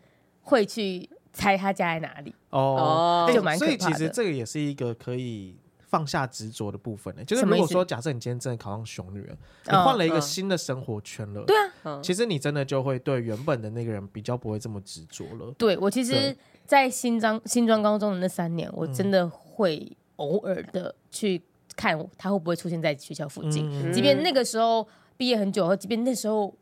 [0.43, 3.59] 会去猜他家在哪里哦，就蛮。
[3.59, 5.57] 所以其实这个也是一个可以
[5.89, 7.25] 放下执着的部分呢。
[7.25, 9.37] 就是如果说假设你今天真的考上雄女了，
[9.67, 15.53] 你换了一个新的生活圈了，对啊，其实你真的就会对原本的那个人比较不会这么执着了。
[15.59, 16.37] 对我其实。
[16.67, 21.43] 在新庄新庄高中的那三年，我真的会偶尔的去
[21.77, 26.55] 看他会不会出现在学校附近，嗯、即便那个时候毕业很久后，即便那时候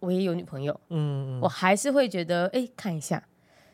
[0.00, 3.26] 我也有女朋友，嗯，我还是会觉得哎、欸、看一下，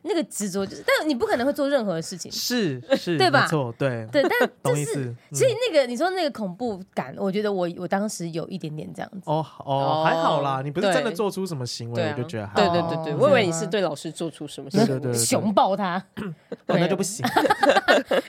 [0.07, 3.47] 那个执着就是，但你不可能会做任何事情，是 是，对吧？
[3.49, 5.15] 错，对对，但 懂意思。
[5.33, 9.23] 所以那个你说那个恐怖感，我觉得我我当时有一点点这样子。
[9.25, 12.73] 哦哦，还好啦，你不是真的做出什么行为，我就觉得还好。
[12.73, 16.05] 对对对对，我以为你是对老师做出什么行为， 熊抱他，
[16.67, 17.25] 那就不行，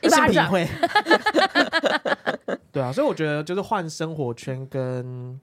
[0.02, 0.50] 一巴掌。
[2.72, 5.40] 对啊，所以我觉得就是换生活圈跟。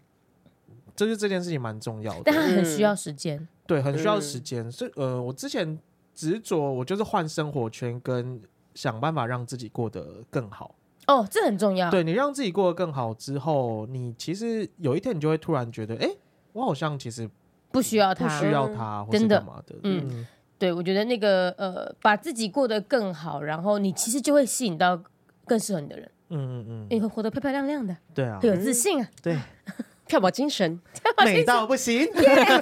[0.94, 3.48] 就是这件事情蛮重要的，但它很需要时间。
[3.66, 4.70] 对，很需要时间。
[4.70, 5.76] 所以呃，我之前
[6.14, 8.40] 执着，我就是换生活圈，跟
[8.74, 10.74] 想办法让自己过得更好。
[11.06, 11.90] 哦，这很重要。
[11.90, 16.08] 对，你让自己过得更好之后，你其实有一天你就会突然觉得，哎，
[16.52, 17.28] 我好像其实
[17.70, 19.74] 不需要他，不需要他，真的嘛的。
[19.82, 20.26] 嗯，
[20.58, 25.02] 对，我觉得那个呃，把自己过得更好，然后你其实就会吸引到
[25.44, 26.10] 更适合你的人。
[26.28, 27.96] 嗯嗯嗯，你会活得漂漂亮亮的。
[28.14, 29.10] 对啊，会有自信啊。
[29.22, 29.38] 对。
[30.12, 30.78] 跳宝精神，
[31.24, 32.06] 美到不行，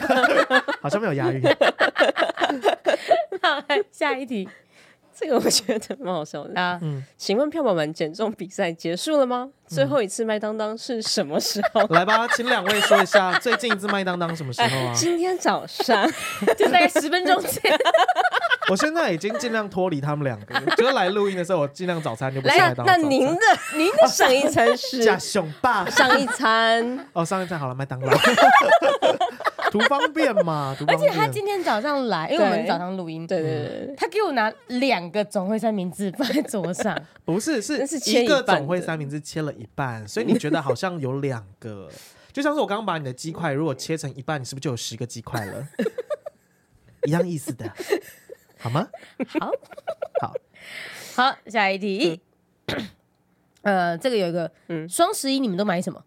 [0.81, 1.43] 好像没有押韵。
[3.43, 3.61] 好，
[3.91, 4.49] 下一题，
[5.13, 6.79] 这个我觉得蛮好笑的啊。
[6.81, 9.51] 嗯，请问票宝们减重比赛结束了吗？
[9.67, 11.85] 最后一次麦当当是什么时候？
[11.89, 14.93] 来吧，请两位说一下最近一次麦当当什么时候啊？
[14.95, 16.09] 今天早上，
[16.57, 17.77] 就大概十分钟前。
[18.71, 22.93] 我现在已经尽量脱离他们两个， 就是来录音的时候，我尽量早餐就不吃麦当劳。
[22.93, 23.41] 那您的
[23.77, 25.03] 您的上一餐是？
[25.05, 28.17] 假熊爸上一餐哦，上一餐好了，麦当劳，
[29.73, 30.77] 图方便嘛？
[30.87, 37.77] 而且他今天早上来，因为我们早上录音，对对对，他给我拿两个总会三明治放在桌上，不是，是
[38.13, 41.89] 一个总会三明治切了一半，所以你觉得好像有两个，
[42.33, 45.67] 就像是我刚刚把你的鸡块如果切成一半，你是不是就有十个鸡块了？
[47.05, 47.69] 一样意思的。
[48.61, 48.87] 好吗？
[49.27, 49.51] 好，
[50.20, 50.35] 好，
[51.16, 52.20] 好，下一题。
[53.62, 56.05] 呃，这个有一个，嗯，双十一你们都买什么？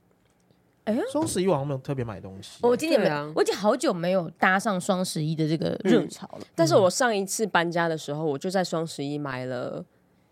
[0.86, 2.60] 哎，双十一我好像没有特别买东西。
[2.62, 6.46] 我今年没有，我已经好久没有搭上双十一的这个热潮了。
[6.54, 9.84] 但是我上一次搬家的时候，我就在双十一买了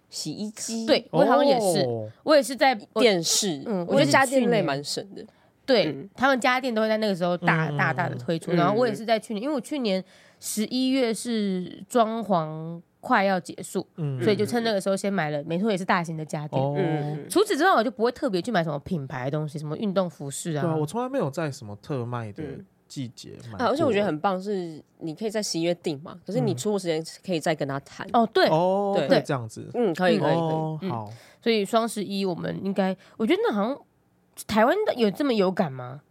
[0.10, 0.86] 洗衣机。
[0.86, 1.88] 对，我好像也是，
[2.22, 3.64] 我也是在电视。
[3.66, 5.26] 嗯，我觉得家电类蛮省的。
[5.66, 8.52] 对，他们家电都会在那个时候大大大的推出。
[8.52, 10.04] 然后我也是在去年，因为我去年。
[10.42, 16.62] 十一月是装潢快要结束，嗯、所以就趁那个时候先买了，没错也是大型的家电。
[16.62, 20.62] 哦、嗯，除此之外，我就不会特别去买什么品牌的东西，什么运动服饰啊。
[20.64, 22.44] 对啊，我从来没有在什么特卖的
[22.88, 23.66] 季节买、嗯。
[23.66, 28.08] 啊，而且我觉得很棒，是你可以在十一月订嘛，可是你出货时间可以再跟他谈。
[28.14, 30.38] 哦，对，哦，对，这样子，嗯，可以，可以，可以。
[30.38, 33.80] 哦、好，所以双十一我们应该，我觉得那好像
[34.48, 36.02] 台湾的有这么有感吗？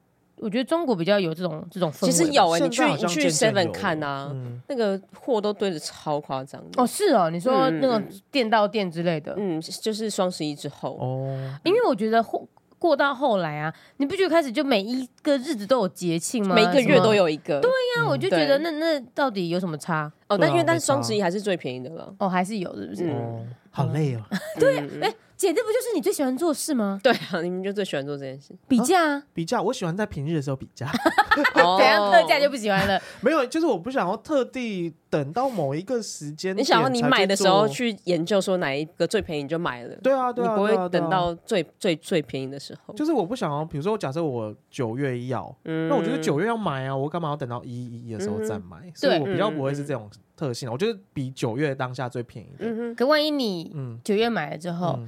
[0.40, 4.34] 我觉得中国比较有这种这种氛围，其实有哎，你去你去 Seven 看啊，
[4.68, 6.82] 那个货都堆的超夸张的。
[6.82, 12.48] 哦，是哦，你说那种店到店之类的，嗯，就是双十一之后哦，因为我觉得过
[12.78, 16.54] 过到后来啊，你不觉得开始就每一个日子都有节庆吗？
[16.54, 17.60] 每一个月都有一个。
[17.60, 20.10] 对呀，我就觉得那那到底有什么差？
[20.28, 22.14] 哦，但因为但是双十一还是最便宜的了。
[22.18, 23.10] 哦，还是有，是不是？
[23.10, 24.22] 哦，好累哦。
[24.58, 25.14] 对，哎。
[25.40, 27.00] 姐，这不就是你最喜欢做事吗？
[27.02, 29.62] 对啊，你们就最喜欢做这件事，比价啊，比价。
[29.62, 30.86] 我喜欢在平日的时候比价，
[31.56, 33.00] 怎样特价就不喜欢了？
[33.22, 39.96] 没有，就是我不想要特地等到某一个时间，你想要你买的时候去研究说哪一个最便宜你就买了。
[40.02, 42.92] 对啊，对啊，你不会等到最最最便宜的时候。
[42.92, 48.92] 就是我不想要，比如说，假设我九月要，那我觉得九月要买啊，我干嘛要等到一一一的时候再买？
[48.94, 50.70] 所以我比较不会是这种特性。
[50.70, 52.94] 我觉得比九月当下最便宜的。
[52.94, 53.74] 可万一你
[54.04, 54.98] 九月买了之后。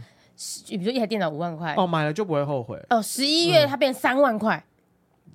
[0.68, 3.00] 比如说一台电脑五万块哦，买了就不会后悔哦。
[3.00, 4.64] 十一月它变三万块，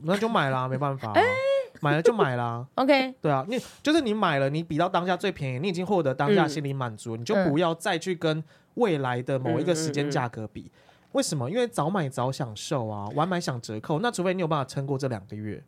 [0.04, 1.14] 那就买啦，没办法，
[1.82, 2.66] 买了就买啦。
[2.76, 8.44] OK，对啊，你就是你买了，你比到当下最便宜，你已经获得当下心理满足，你就不要再去跟
[8.76, 10.72] 未来的某一个时间价格比。
[11.14, 11.50] 为什么？
[11.50, 14.00] 因为早买早享受啊，晚买享折扣。
[14.00, 15.64] 那除非你有办法撑过这两个月，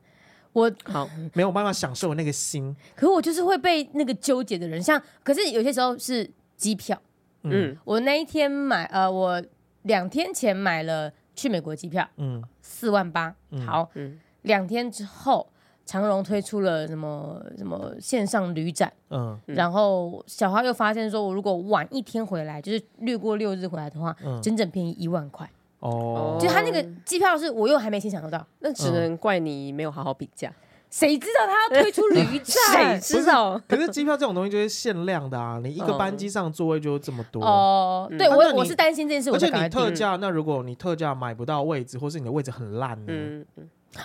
[0.54, 2.76] 我好 没有办法享受那个心。
[2.96, 7.02] 可我就是会被那个纠结的人，像可是有些时候是机票。
[7.44, 9.42] 嗯，我那一天买，呃，我
[9.84, 13.34] 两天前买了去美国机票，嗯，四万八，
[13.66, 15.48] 好，嗯，两天之后，
[15.86, 25.50] 长荣推出了什么什么线上旅展，嗯，然后小花又发现说，我如果晚一天回来，就是略过六日回来的话，整整便宜一万块，
[25.80, 30.54] 哦，就他那个机票是我又还没先享受到，那只能怪你没有好好比价。
[30.90, 33.00] 谁知道他要推出旅展？
[33.00, 33.62] 谁知道？
[33.68, 35.60] 可是机票这种东西就是限量的啊！
[35.64, 38.12] 你一个班机上座位就这么多哦。
[38.18, 39.30] 对，我我是担心这件事。
[39.30, 43.46] 而且你特价，那如果你特价买不到位置，或是你的位置很烂呢？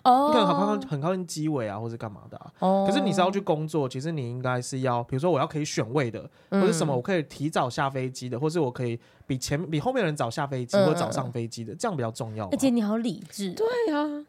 [0.03, 2.41] 哦，你可能很靠很靠近机尾啊，或是干嘛的？
[2.59, 2.87] 哦。
[2.87, 12.47] 可是你是要去工作，其实你应该是要，比如说我要可以选位的，或者什么，我可以提早下飞机的，或是我可以比前比后面的人早下飞机或者早上飞机的，这样比较重要。
[12.51, 13.53] 而且你好理智。
[13.53, 14.27] 对啊。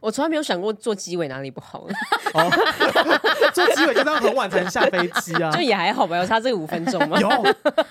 [0.00, 1.86] 我从来没有想过坐机尾哪里不好。
[2.34, 2.50] 哦，
[3.52, 7.18] 做机尾就要很晚才能下飞机啊，就也还好吧，有差这个五分钟吗？
[7.20, 7.28] 有，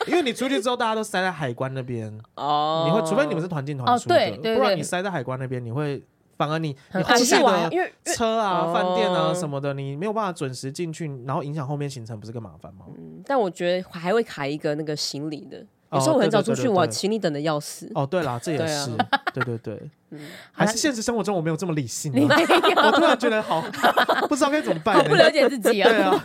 [0.08, 2.86] 因为你出去之后，大家都塞在海关那边哦。
[2.88, 6.02] 你会，除非你们是团进团出的，不然你塞在海关那边，你会
[6.38, 12.86] 反而你你后续的车啊、饭店啊什么的，你没有办法准时进去，然后影响后面行程，不是更麻烦吗？
[12.98, 15.66] 嗯，但我觉得还会卡一个那个行李的。
[15.92, 17.90] 有时候我很早出去，我请你等的要死。
[17.96, 18.92] 哦，对啦，这也是，
[19.34, 19.90] 对对对，
[20.52, 22.12] 还是现实生活中我没有这么理性。
[22.14, 23.62] 我突然觉得好，
[24.28, 25.90] 不知道该怎么办，不了解自己啊。
[25.90, 26.22] 对啊，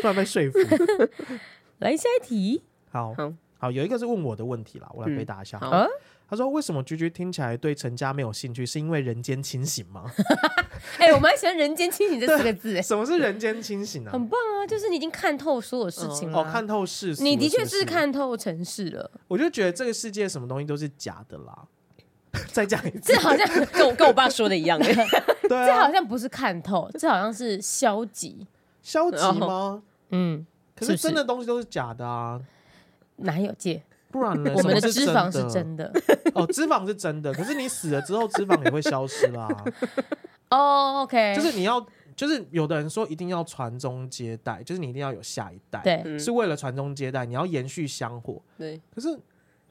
[0.00, 0.58] 突然被说服。
[1.78, 2.62] 来下一题。
[2.90, 3.14] 好，
[3.58, 5.58] 好，有一个是问我的问题啦，我来回答一下。
[6.32, 8.64] 他说：“为什么居居听起来对陈家没有兴趣？
[8.64, 10.10] 是因为人间清醒吗？”
[10.98, 12.80] 哎、欸，我蛮喜欢“人间清醒”这四个字。
[12.80, 14.14] 什么是人间清醒呢、啊？
[14.16, 16.38] 很棒啊，就是你已经看透所有事情了。
[16.38, 19.10] 哦，看透世事，你的确是看透尘世了。
[19.28, 21.66] 我就觉得这个世界什么东西都是假的啦。
[22.50, 24.78] 再讲一次， 这好像跟我跟我爸说的一样。
[24.78, 25.06] 对、啊，
[25.50, 28.46] 这好像不是看透，这好像是消极。
[28.82, 29.82] 消极吗？
[30.08, 30.46] 嗯。
[30.74, 32.40] 可是真的东西都是假的啊，
[33.16, 33.82] 哪有借？
[34.12, 34.52] 不然呢？
[34.54, 35.90] 我们的脂肪是真的
[36.34, 39.48] 哦，脂肪是真的，可是你死了之后，脂肪也会消失啦。
[40.50, 48.78] 哦，OK，就是你要，就是有的人说一定要传宗接代，就是你一定要有下一代，对，是为了传宗接代，你要延续香火，对。
[48.94, 49.18] 可是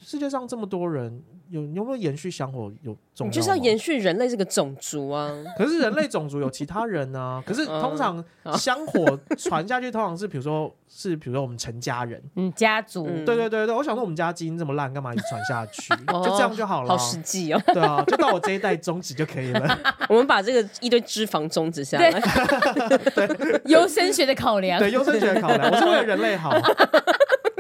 [0.02, 1.22] 世界上这么多人。
[1.52, 2.72] 有有没有延续香火？
[2.82, 5.30] 有重要，你就是要延续人类这个种族啊！
[5.58, 7.44] 可是人类种族有其他人啊。
[7.46, 8.24] 可是通常
[8.58, 13.76] 香火传下去，通常是比如说是比如说我们陈家人，嗯，家族，对对对对。
[13.76, 15.94] 我想说我们家基因这么烂，干嘛一直传下去？
[16.24, 17.62] 就这样就好了，好实际哦。
[17.74, 19.78] 对啊，就到我这一代终止就可以了。
[20.08, 26.50] 我们把这个一堆脂肪终止下来，对，优生学的考量，对，优生学的考量，我是为了人类好，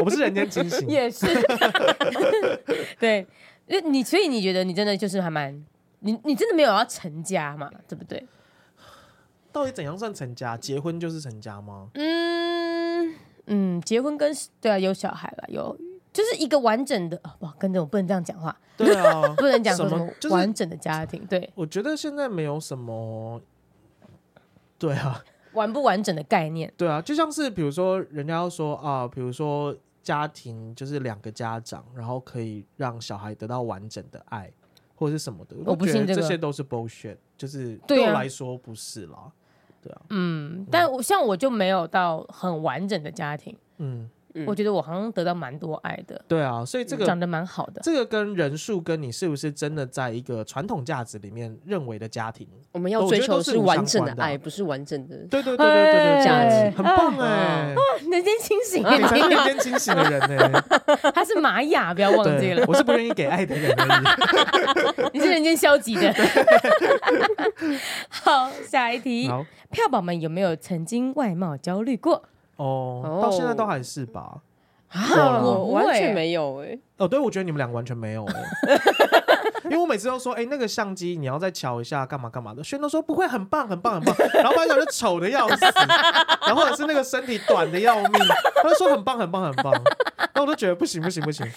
[0.02, 1.26] 我不是人间清醒， 也是，
[3.00, 3.26] 对。
[3.86, 5.64] 你所以你觉得你真的就是还蛮
[6.00, 7.70] 你你真的没有要成家嘛？
[7.88, 8.22] 对不对？
[9.54, 10.58] 到底怎样算成家？
[10.58, 11.88] 结婚就是成家吗？
[11.94, 15.78] 嗯嗯，结婚跟对啊有小孩了，有
[16.12, 21.26] 就是一个完整的哇，跟着我不能这样讲话，对啊，不能讲什么完整的家庭。
[21.28, 23.40] 对，我觉得现在没有什么，
[24.78, 26.74] 对啊，完不完整的概念？
[26.76, 29.74] 对啊，就像是比如说人家要说啊，比如说。
[30.02, 34.52] 家庭就是两个家长，然后可以让小孩得到完整的爱，
[34.96, 35.56] 或者是什么的。
[35.66, 39.32] 我不信这些都是 bullshit，就是对我来说不是啦。
[39.82, 44.10] 对啊，嗯，但我像我就没有到很完整的家庭，嗯。
[44.48, 47.82] 我觉得我好像得到蛮多爱的，对啊，所以这个长得蛮好的。
[47.84, 55.18] 这个跟人数跟你是不是真的在一个传统价值里面认为的家庭，我们要追求是完整的爱，不是完整的。
[55.30, 57.76] 对对对对对对，家庭 很棒哎，
[58.10, 60.20] 人间清醒，你才是人间清醒的人
[60.52, 60.64] 呢。
[61.14, 62.66] 他是玛雅，不要忘记了。
[62.68, 65.10] 我是不愿意给爱的人而已。
[65.14, 66.14] 你是人间消极的。
[68.10, 69.30] 好，下一题。
[69.72, 72.24] 票宝们有没有曾经外貌焦虑过？
[72.58, 74.42] 哦，到现在都还是吧？
[74.90, 76.78] 啊，我完全没有哎。
[76.98, 78.44] 哦，对，我觉得你们两个完全没有哎。
[79.66, 82.62] 因为我每次都说，哎，那个相机你要再瞧一下，干嘛干嘛的。
[82.62, 84.14] 轩都说不会，很棒，很棒，很棒。
[84.34, 85.66] 然后班长就丑的要死，
[86.46, 88.12] 然后或者是那个身体短的要命，
[88.62, 89.72] 他就说很棒，很棒，很棒。
[90.18, 91.50] 然后我都觉得不行，不行，不行。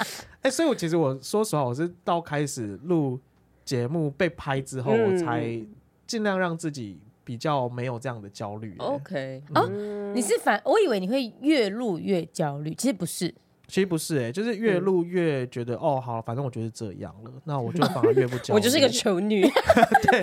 [0.42, 3.18] 哎，所以我其实我说实话，我是到开始录
[3.64, 5.60] 节目被拍之后，我才
[6.06, 7.00] 尽量让自己。
[7.24, 8.76] 比较没有这样的焦虑。
[8.78, 9.68] OK，哦，
[10.14, 13.34] 你是反，我以为你会越录越焦虑，其实不是，
[13.66, 18.54] 其实不是，哎，就是越录越觉得哦，好，反正我就是这样了，那我就 反而越不讲。
[18.54, 19.40] 我就是一个丑女，
[20.04, 20.20] 对，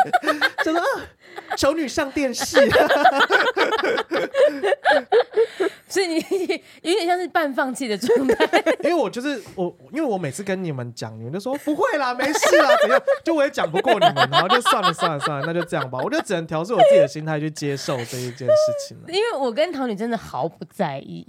[0.64, 0.86] 真的啊，
[1.58, 2.58] 丑女上电视。
[5.88, 6.16] 所以你
[6.84, 13.02] 有点像是半放弃的状态，因为我就是我，因为我每次跟你们讲，你们就说不会啦，没事啦，怎样？
[13.26, 19.04] 就我也讲不过你们，然后就算了算了算了，那就这样吧，我就只能调试我自己的心态去接受这一件事情了。
[19.10, 21.28] 因为我跟桃女真的毫不在意。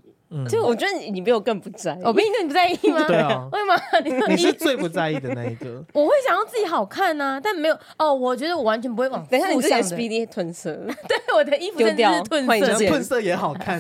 [0.49, 3.05] 就我觉得你你比我更不在意，我比你更不在意吗？
[3.07, 3.67] 对啊， 为什
[4.19, 4.27] 么？
[4.29, 5.85] 你是最不在意的那一个。
[5.93, 8.13] 我会想要自己好看呐，但没有哦。
[8.15, 9.25] 我觉得我完全不会往。
[9.27, 10.73] 等一下，你这个 SPD 褪色，
[11.09, 13.79] 对，我的衣服真的是褪色，褪色也好看，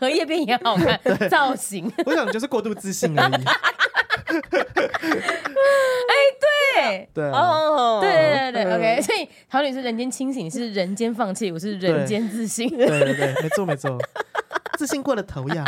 [0.00, 1.90] 荷叶边也好看，造型。
[2.04, 3.34] 我想就是过度自信而已。
[6.08, 9.02] 哎，对，对，哦，对对对对，OK。
[9.02, 12.68] 所以桃女士人间清醒，是人间放弃，我是人间自信。
[12.68, 13.96] 对对对，没错没错。
[14.76, 15.64] 自信过了头呀，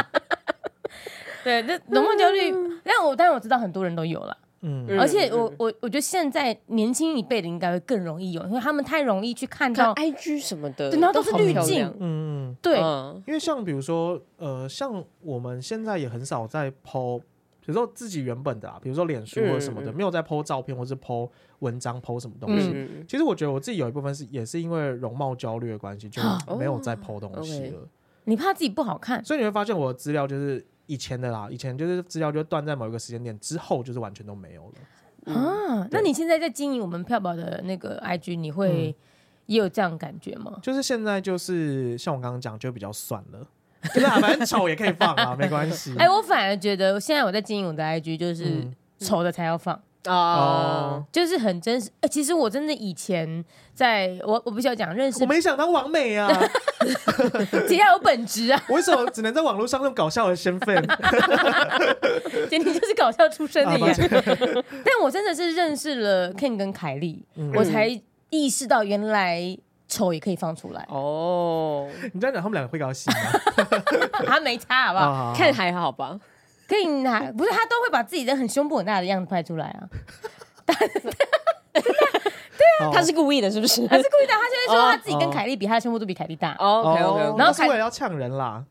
[1.42, 2.52] 对，那容貌焦虑，
[2.84, 12.78] 但我当然我知道很多人都有了，嗯，而且我我我觉得现在年轻一辈的应该会更容易有，因为他们太容易去看到 IG 什么的，对，然后都是滤镜，嗯嗯，对，
[13.26, 17.18] 因为像比如说，呃，像我们现在也很少在 po，
[17.60, 21.30] 比如说自己原本的啊，比如说脸书或者什么的，嗯、没有在 po 照片或是 po
[21.60, 22.70] 文章 po 什么东西。
[22.74, 26.20] 嗯、其实我觉得我自己有一部分是也是因为容貌焦虑的关系，就
[26.58, 27.78] 没有再 po 东西了。
[27.78, 27.97] 哦 okay、
[28.28, 34.74] 你怕自己不好看，所以你会发现我的资料就是以前的啦，以前就是资料就断在某一个时间点之后，就是完全都没有了。
[35.24, 38.94] 嗯、啊，那你现在在经营我们票宝的那个 IG，你会
[39.46, 40.52] 也有这样感觉吗？
[40.56, 43.46] 嗯、就是现在就是像我刚刚讲，就比较算了。
[43.94, 45.94] 对啊，反正丑也可以放啊，没关系。
[45.96, 48.66] 哎，我反而觉得现在我在经营我的 IG，就是
[48.98, 51.90] 丑的才要放哦，就是很真实。
[52.00, 53.44] 哎，其实我真的以前
[53.74, 56.28] 在我我不需要讲认识，我没想到完美啊，
[57.68, 58.62] 其实有本质啊。
[58.68, 60.76] 我为什么只能在网络上用搞笑的身份？
[62.48, 63.94] 简直就是搞笑出身的呀。
[63.96, 67.88] 但我真的是认识了 Ken 跟凯莉，我才
[68.30, 69.58] 意识到原来。
[69.90, 71.88] 丑也可以放出来哦！
[72.12, 73.20] 你这样讲，他们两个会高兴吗？
[74.26, 76.20] 他没差，好不好看还好吧？
[76.68, 79.88] 可以拿，不是他都会把自己的很胸部很大的样子拍出来 啊！
[80.66, 80.74] 对
[82.80, 83.86] 啊，他是故意的，是不是？
[83.88, 86.52] 他是故意的，他现在说他自己跟凯莉比，他的胸部都比凯莉大。
[86.54, 88.62] OK OK，然后是为了要呛人啦。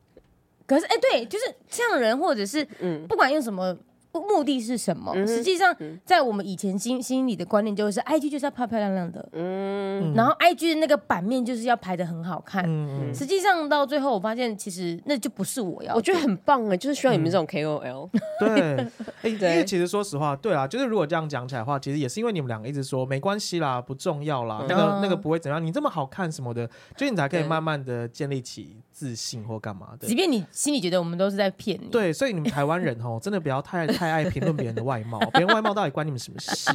[0.68, 3.76] 可是哎，对，就是呛人，或者是嗯，不管用什么。
[4.22, 5.14] 目的是什么？
[5.28, 12.64] 实际上，在我们以前心心里的观念就是，IG 就是要漂漂亮亮的，嗯，然后 IG 的那个版面就是要排的很好看。
[12.68, 15.96] 嗯，实际上到最后，我发现其实那就不是我要。
[15.96, 18.10] 我觉得很棒哎，就是需要你们这种 KOL。
[18.40, 18.88] 对，
[19.24, 30.08] 因为其实说实话，对啊，就是如果这样讲起来的话，其实也是因为你们两个一直说没关系啦，不重要啦，那个那个不会怎样，你这么好看什么的，就你才可以慢慢的建立起自信或干嘛的。
[30.08, 34.08] 即便你心里觉得我们都是在骗你，对，所以你们台湾人哦，真的不要太太。
[34.12, 36.72] 爱评论别人的外貌， 别人外貌到底关你们什么事？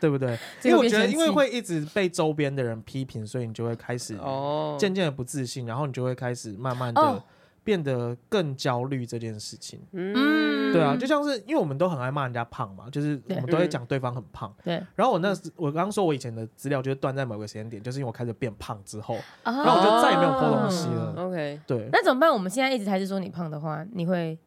[0.00, 0.38] 对不对？
[0.62, 7.24] 因为我觉得，因为会一直被周边的人批评，所以你就会开始哦渐渐的不自信，然后你就会开始慢慢的
[7.66, 9.80] 变得更焦虑这件事情。
[9.90, 14.54] 嗯，对啊，就像是因为我们都很爱骂人家胖嘛，就是我们都会讲对方很胖。
[14.62, 14.80] 对。
[14.94, 21.14] 然后我那时我刚刚说我以前的资料就是断在某个时间点，就是因为我开始变胖之后，然后我就再也没有 po 东西了。
[21.18, 21.88] OK，对。
[21.90, 22.32] 那怎么办？
[22.32, 24.38] 我们现在一直还是说你胖的话，你会？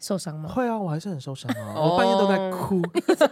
[0.00, 0.50] 受伤吗？
[0.50, 2.82] 会啊，我还是很受伤啊， 我半夜都在哭，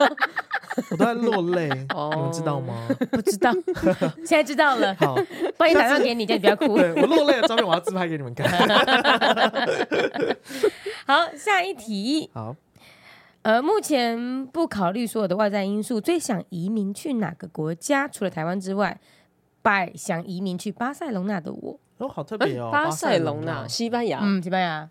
[0.90, 2.86] 我都在落泪，你们知道吗？
[3.10, 3.52] 不知道，
[4.24, 4.94] 现在知道了。
[4.96, 5.14] 好，
[5.56, 6.76] 半夜打电话给你，叫你不要哭。
[6.78, 8.48] 对，我落泪的照片，我要自拍给你们看。
[11.06, 12.30] 好，下一题。
[12.32, 12.54] 好，
[13.42, 18.08] 呃，目前不考虑所有的外在因素，最想移民去哪个国家？
[18.08, 18.98] 除了台湾之外，
[19.60, 21.78] 拜想移民去巴塞隆纳的我。
[21.98, 24.20] 哦，好特别哦，巴塞隆纳，西班牙。
[24.22, 24.88] 嗯，西班牙。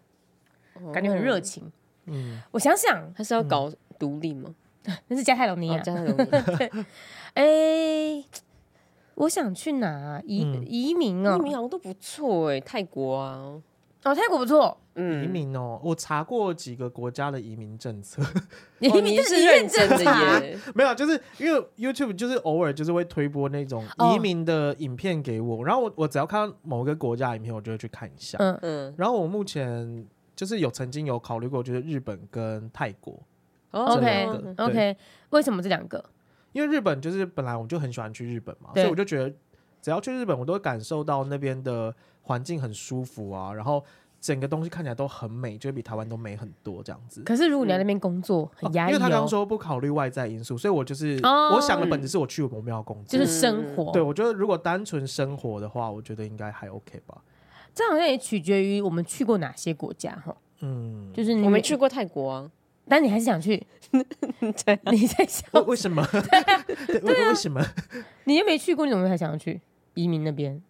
[0.93, 1.71] 感觉很热情，
[2.05, 4.49] 嗯，我想想，他是要搞独立吗？
[5.07, 6.29] 那是加泰罗尼亚，加泰罗尼。
[6.31, 6.85] 亚。
[7.33, 8.23] 哎，
[9.15, 11.37] 我想去哪移移民哦？
[11.37, 13.61] 移民好像都不错哎，泰国啊，
[14.03, 18.21] 哦，泰国不错，嗯，移民哦，我查过几个国家的移民政策，
[18.79, 28.59] 移民是认真的耶，没有，就是因为 YouTube 就是偶尔就是会推播那种移民的影片给我，然后我我只要看到某个国家影片，我就会去看一下，嗯。
[28.61, 30.05] 嗯，然后我目前。
[30.33, 33.21] 就是有曾经有考虑过，就是日本跟泰国。
[33.71, 34.97] OK OK，
[35.31, 36.03] 为什么这两个？
[36.51, 39.33] 因为日本就是本来我就很喜欢去日本嘛，所以我就觉得
[39.81, 41.93] 只要去日本，我都会感受到那边的
[42.23, 43.83] 环境很舒服啊，然后
[44.19, 47.23] 整个东西看起来都很美，就比台湾都美很多这样子。
[47.23, 53.91] 可是如果你在那边工作很压抑，因为他刚刚说不考虑外在因素，所以我就是我想的本质是我去我们要工作，就是生活。
[53.93, 57.21] 对，我觉得如果单纯生活的话，我觉得应该还 OK 吧。
[57.73, 60.35] 这好像也取决于我们去过哪些国家哈。
[60.59, 62.51] 嗯，就是我没去过泰国啊，
[62.91, 63.55] 但你还是想去？
[64.65, 66.05] 对，你在想为什么？
[66.11, 67.65] 对啊，为什么？
[68.25, 69.61] 你又没去过，你怎么还想要去
[69.93, 70.61] 移民那边？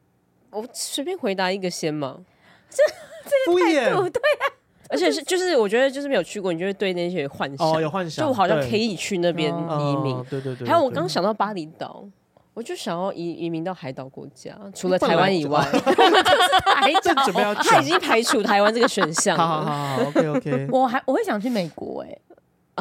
[0.51, 2.19] 我随便回答一个先嘛。
[2.69, 2.77] 这
[3.25, 4.45] 这个态度对啊，
[4.89, 10.23] 而且是就是我觉得就是没有去过，你就会对那些幻想哦有幻想，就好像可以去那边移民。
[10.29, 12.07] 对对对，还有我刚想到巴厘岛。
[12.53, 15.65] 我就想要移移民到海岛国家，除了台湾以外。
[17.63, 19.47] 他已经排除台湾这个选项了。
[19.47, 20.67] 好好好，OK OK。
[20.71, 22.17] 我还我会想去美国哎，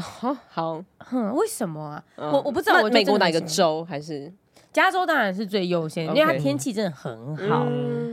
[0.01, 2.05] 好好，哼，为什么啊？
[2.17, 4.33] 我我不知道，我美国哪个州还是
[4.73, 7.67] 加州当然是最优先，因为它天气真的很好。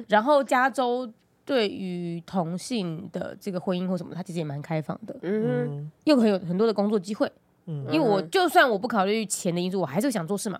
[0.07, 1.09] 然后加州
[1.45, 7.31] 对于同性的这个婚姻或什么，它其实也蛮开放的，嗯，又很有很多的工作机会。
[7.65, 10.59] 嗯，因为我就算我不考虑钱的因素，我还是想做事嘛。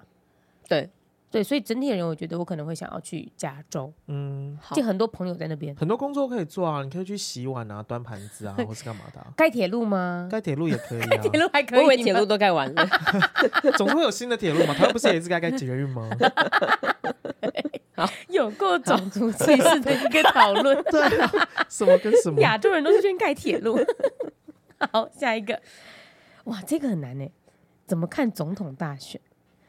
[0.68, 0.90] 对
[1.30, 3.92] 对，所以整体的人，我觉得我可能会想要去加州。
[4.08, 9.22] 嗯，就很多朋友在那边，很多工作可以做啊，你可以去洗碗啊、端盘子啊，或是干嘛的。
[9.36, 10.30] 盖铁路吗？
[10.32, 11.80] 盖铁路也可以，盖铁路还可以。
[11.80, 12.88] 我以为铁路都盖完了，
[13.78, 14.74] 总是会有新的铁路嘛。
[14.74, 16.10] 台湾不是也是该盖捷运吗？
[17.98, 20.82] 好，有过种族歧视的一个讨论。
[20.90, 21.02] 对，
[21.68, 22.40] 什么跟什么？
[22.40, 23.78] 亚洲人都是先盖铁路。
[24.94, 25.60] 好，下一个，
[26.46, 27.28] 哇，这个很难呢，
[27.86, 29.20] 怎么看总统大选？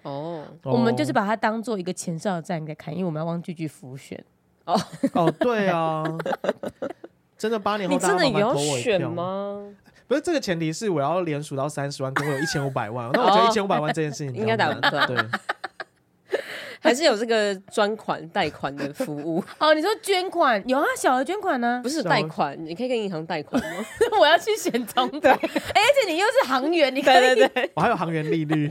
[0.08, 4.22] 哦，我们就是把它当做一个前哨战在看，因为我们要汪聚聚辅选。
[4.64, 4.80] 哦
[5.14, 6.04] 哦，对啊，
[7.36, 9.64] 真的八年后你真的也要选吗？
[10.06, 13.10] 不是，这个前提是我要连数到三十万，跟我有一千五百万。
[13.12, 15.06] 那我觉得一千五百万这件事情 应该打不断。
[15.06, 15.16] 对。
[16.80, 19.74] 还是有这个专款贷款的服务 哦。
[19.74, 21.80] 你说捐款有啊，小额捐款呢？
[21.82, 23.84] 不是贷款，你可以跟银行贷款吗？
[24.20, 27.14] 我要去选总统，而且你又是行员，你可以。
[27.14, 28.68] 对对对，我还有行员利率。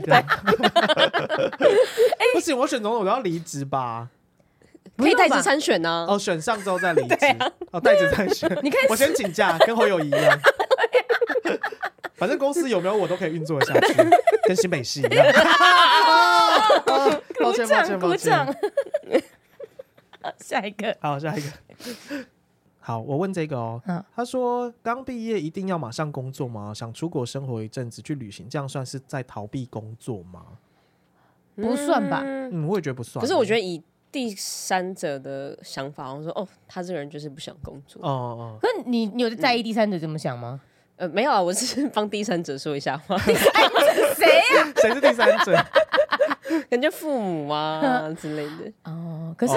[2.34, 4.08] 不行，我选总统我都要离职吧？
[4.96, 6.06] 可以代职参选呢？
[6.08, 7.16] 哦，选上之后再离职。
[7.70, 8.86] 哦，代职参选，你可以。
[8.88, 10.38] 我先请假，跟侯友谊一样。
[12.16, 13.94] 反正公司有没有我都可以运作下去，
[14.42, 15.24] 跟新北市一样。
[17.40, 18.56] 抱歉抱歉抱歉。
[20.38, 21.48] 下一个，好，下一个。
[22.80, 23.80] 好，我问这个哦。
[24.14, 26.72] 他说刚毕业一定要马上工作吗？
[26.74, 30.42] 想出国生活一阵子去旅行，这样算是在逃避工作吗？
[31.56, 32.22] 不算吧。
[32.24, 33.20] 嗯，我也觉得不算。
[33.20, 38.00] 可是我觉得以第三者的想法，我说哦，他这个人就是不想工作。
[38.02, 38.58] 哦哦。
[38.60, 40.60] 可是你你有在意第三者怎么想吗？
[40.96, 43.16] 呃，没有啊，我是帮第三者说一下话。
[43.22, 44.72] 谁呀？
[44.82, 45.56] 谁是第三者？
[46.68, 48.72] 感觉父母啊 之类的。
[48.84, 49.54] 哦，可是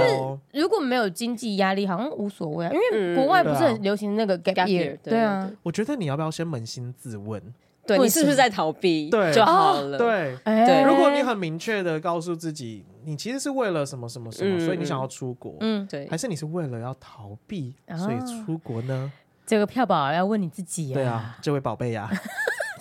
[0.54, 2.72] 如果没有经济压力，好像无所谓啊。
[2.72, 4.97] 因为国外不是很流行那个 gap year？
[5.04, 5.49] 对啊。
[5.64, 7.41] 我觉得你要不要先扪心自问？
[7.86, 9.10] 对，你是不是在逃避？
[9.10, 9.97] 对，就好了。
[9.97, 10.84] 对对。
[10.84, 15.56] 如果你很明确的告诉自己，你其实是为了什么什么什么，所以你想要出国。
[15.62, 16.08] 嗯，对。
[16.08, 19.12] 还是你是为了要逃避，所以出国呢？
[19.43, 22.10] 这个票宝要问你自己呀，对啊，这位宝贝呀，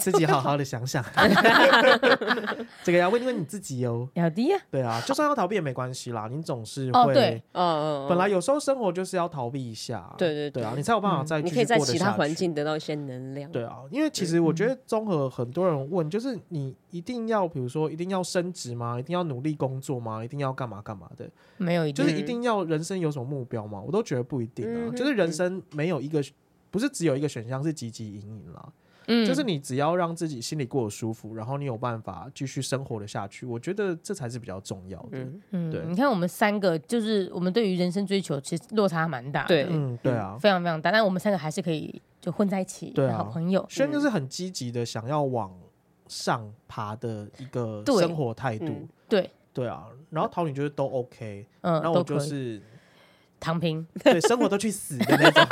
[0.01, 1.05] 自己好好的想想。
[2.83, 4.57] 这个要问问你自己哦，要的呀。
[4.71, 13.51] 对啊，就算要逃避也没关系啦，你总是会，对，嗯嗯，本来有时候生活就是要逃避一下，对对对啊，你才有办法再，你可以在其他环境得到一些能量。
[13.53, 18.99] 对啊，因为其实我觉得综合很多人问，就是你一定要，比如说一定要升职吗？
[18.99, 20.25] 一定要努力工作吗？
[20.25, 21.29] 一定要干嘛干嘛的？
[21.59, 23.81] 没有，就是一定要人生有什么目标吗？
[23.85, 26.23] 我都觉得不一定啊，就是人生没有一个。
[26.73, 28.65] 不是只有一个选项是汲汲营营啦，
[29.11, 35.19] 嗯，就是你只要让自己心里过得舒服，然后你有办法继续生活的下去，我觉得这才是比较重要的。
[35.51, 43.67] 嗯，对，你看我们三个，就是我们对于人生追求其实落差蛮大的，对，嗯，对啊，非常非常大，但我们三个还是可以就混在一起，对，好朋友。
[43.69, 45.53] 轩就是很积极的想要往
[46.07, 52.63] 上爬的一个生活态度，对，对啊，然后桃女就是都 OK，嗯，然后我就是。
[53.43, 55.43] 躺平，对，生活都去死的那种。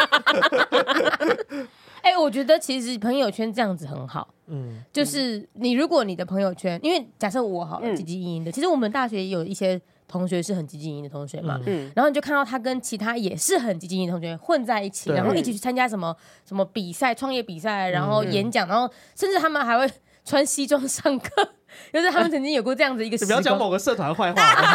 [2.03, 4.29] 哎、欸，我觉得其实朋友圈这样子很好。
[4.47, 11.61] 嗯，就是你如果你的朋友圈，因为假设我好了，积极营营的，其实我们大学也有一些同学是很积极营营的同学嘛。
[11.67, 19.91] 嗯，然后你就看到他跟其他也是很积极营营的同学混在一起，然后一起去参加什么什么比赛、创业比赛，然后演讲，然后甚至他们还会
[20.25, 21.51] 穿西装上课。
[21.93, 24.67] 就是他们曾经有过这样子一个， 你不要讲某个社团坏话好不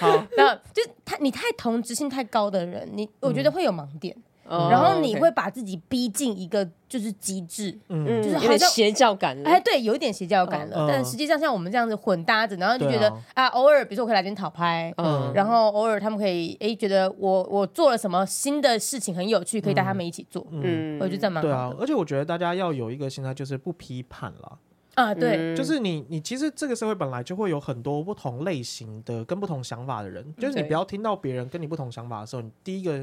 [0.00, 4.16] 好， 然后就是他，你太同质性太高的人，你我觉得会有盲点，
[4.48, 9.48] 然后你会把自己逼进一个就是极致，嗯，就是好像邪教感了。
[9.48, 10.86] 哎，对，有一点邪教感了。
[10.88, 21.54] 但实际上像我们这样子混搭着，然后就觉得啊，偶尔比如说我可以来点讨拍，嗯，然后偶尔他们可以哎觉得我我做了什么新的事情很有趣，可以带他们一起做，嗯，我觉得这蛮好的。
[21.54, 24.58] 对啊，而且我觉得大家要有一个心态，就是不批判了。
[24.94, 33.02] 啊，对，就是你，你其实这个社会本来就会有很多不同类型的、跟不同想法的人，就是你不要听到别人跟你不同想法的时候，你第一个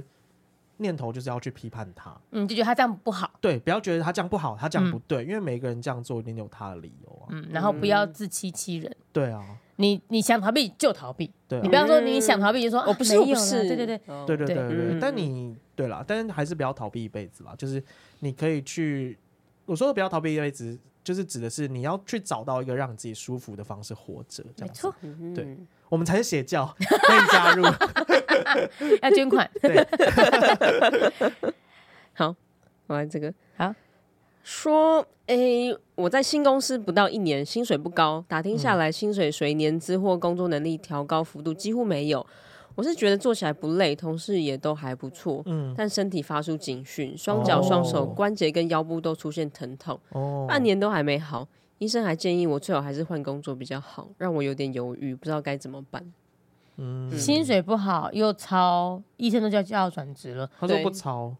[0.79, 9.41] 念头就是要去批判他，嗯，就觉得他这样不好，对，不要觉得他这样不好，他这样不对，因为每个人这样做一定有他的理由啊，嗯，然后不要自欺欺人，对啊，
[9.75, 17.81] 你你想逃避就逃避，对，你不要说你想逃避就说我不是，我不是，对对对，对对对对，但你对啦，但是还是不要逃避一辈子啦，就是
[18.19, 19.17] 你可以去，
[19.65, 20.77] 我说的不要逃避一辈子。
[21.01, 24.93] 就是指的是你要去找到一个让自己舒服的方式活着，没错，
[25.33, 25.57] 对，
[25.89, 27.63] 我们才是邪教， 可以加入，
[29.01, 29.85] 要捐款， 对，
[32.13, 32.35] 好，
[32.87, 33.73] 我来这个，好，
[34.43, 42.25] 说，哎、欸，我在新公司不到一年，薪水不高，打听下来，薪水随年资或工作能力调高幅度几乎没有。
[42.75, 51.45] 我是觉得做起来不累，同事也都还不错，嗯，但身体发出警讯，双脚、双手、关节跟腰部都出现疼痛，哦，半年都还没好，
[51.79, 56.13] 医生还建议我最好还是换工作比较好，让我有点犹豫，不知道该怎么办。
[56.77, 61.35] 嗯，薪水不好又超，医生都叫叫转职了，他说不超，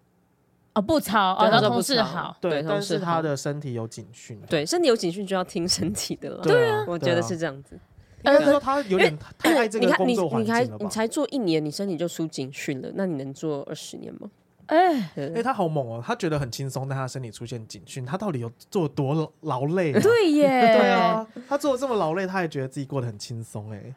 [0.74, 7.80] 哦不超，哦，他说同事好，对，但是他的身体有警讯，对，身体有警讯就要听身体的了，对啊，我觉得是这样子。
[8.26, 10.66] 应该说他有点太爱这个工作环境了吧？
[10.66, 14.30] 你看，你你才做一年，你身体就出警讯了，那你能做二十年吗？
[14.70, 16.03] 哎，哎，他好猛哦！
[16.05, 19.91] 他觉得很轻松，但他身体出现警讯，他到底有做多劳累？
[19.93, 20.47] 对耶，
[20.78, 23.93] 对啊，他做的这么劳累，他也觉得自己过得很轻松哎。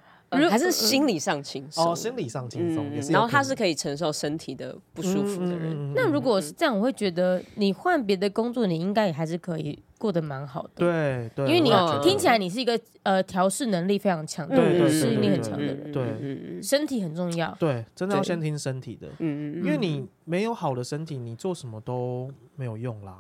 [0.50, 3.12] 还是心理上轻松哦，心理上轻松也是。
[3.12, 5.92] 然后他是可以承受身体的不舒服的人。
[5.94, 10.70] 那如果是这样，我会觉得你换别的工作，你应该也还是可以过得蛮好的。
[10.74, 11.70] 对对，因为你
[12.02, 14.56] 听起来你是一个呃调试能力非常强的，
[14.90, 15.92] 适应力很强的人。
[15.92, 17.56] 对，身体很重要。
[17.60, 19.06] 对，真的要先听身体的。
[19.20, 23.16] 嗯嗯，因为你没有好的身体，你做什么都没有用啦。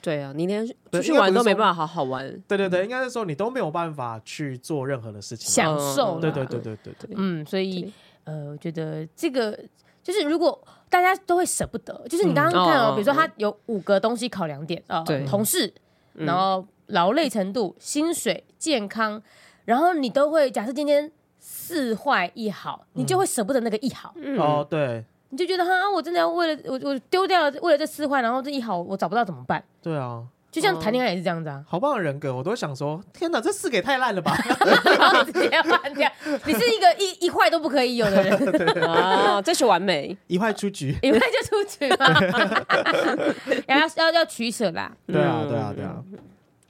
[0.00, 2.26] 对啊，你连出去玩都没办法好好玩。
[2.48, 6.18] 对对对，应该是说你都没有办法去做任何的事情，享受。
[6.20, 7.10] 对对对对对对。
[7.16, 7.92] 嗯，所以
[8.24, 9.58] 呃，我觉得这个
[10.02, 10.58] 就是如果
[10.90, 15.72] 大家都会舍不得，就是你刚刚看哦，比如说他有五个东西考量点啊，同事，
[16.14, 19.22] 然后劳累程度、薪水、健康，
[19.64, 24.14] 然后你都会假设今天四坏一好，你就会舍不得那个一好。
[24.38, 25.04] 哦，对。
[25.30, 29.64] 你就觉得哈，我真的要为了我我丢掉了，为了这四坏，然后这一好我找不到怎么办？
[29.82, 30.22] 对啊，
[30.54, 31.64] 就像谈恋爱也是这样子啊。
[31.66, 34.36] 好棒的人格，我都想说，天哪，这四个也太烂了吧！
[34.98, 36.08] 然后直接换掉。
[36.44, 43.34] 你是一个一一坏都不可以有的人 啊，这是完美，一坏出局，一坏就出局了。
[43.66, 44.92] 要要要取舍啦。
[45.06, 46.02] 对啊，对啊，对啊。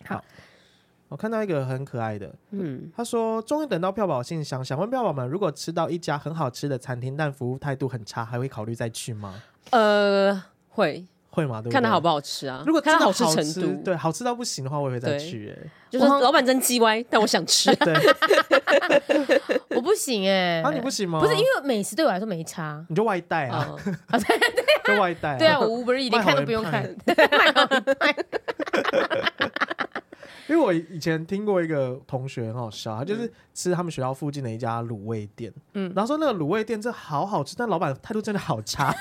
[0.07, 0.25] 好。
[1.11, 9.41] 我看到一个很可爱的，嗯，他说终于等到票宝信箱，想问票宝们，如果吃到一家很好吃的餐厅，但服务态度很差，还会考虑再去吗？
[9.71, 11.61] 呃，会会吗？
[11.61, 12.63] 对，看它好不好吃啊？
[12.65, 15.51] 如果真的好吃程度，对，好吃到不行的话，我也会再去。
[15.51, 17.75] 哎，就是老板真鸡歪，但我想吃。
[17.85, 17.95] 对，
[19.77, 21.19] 我不行哎，啊，你不行吗？
[21.21, 23.75] 不是因为美食对我来说没差，你就外带啊？
[24.09, 25.37] 啊，对对，就外带。
[25.37, 26.89] 对啊，我 Uber Eats 连看都不用看。
[30.47, 38.95] 因为我以前听过一个同学很好笑，他就是吃他们学校附近的一家卤味店，嗯，然后说那个卤味店这好好吃，但老板态度真的好差，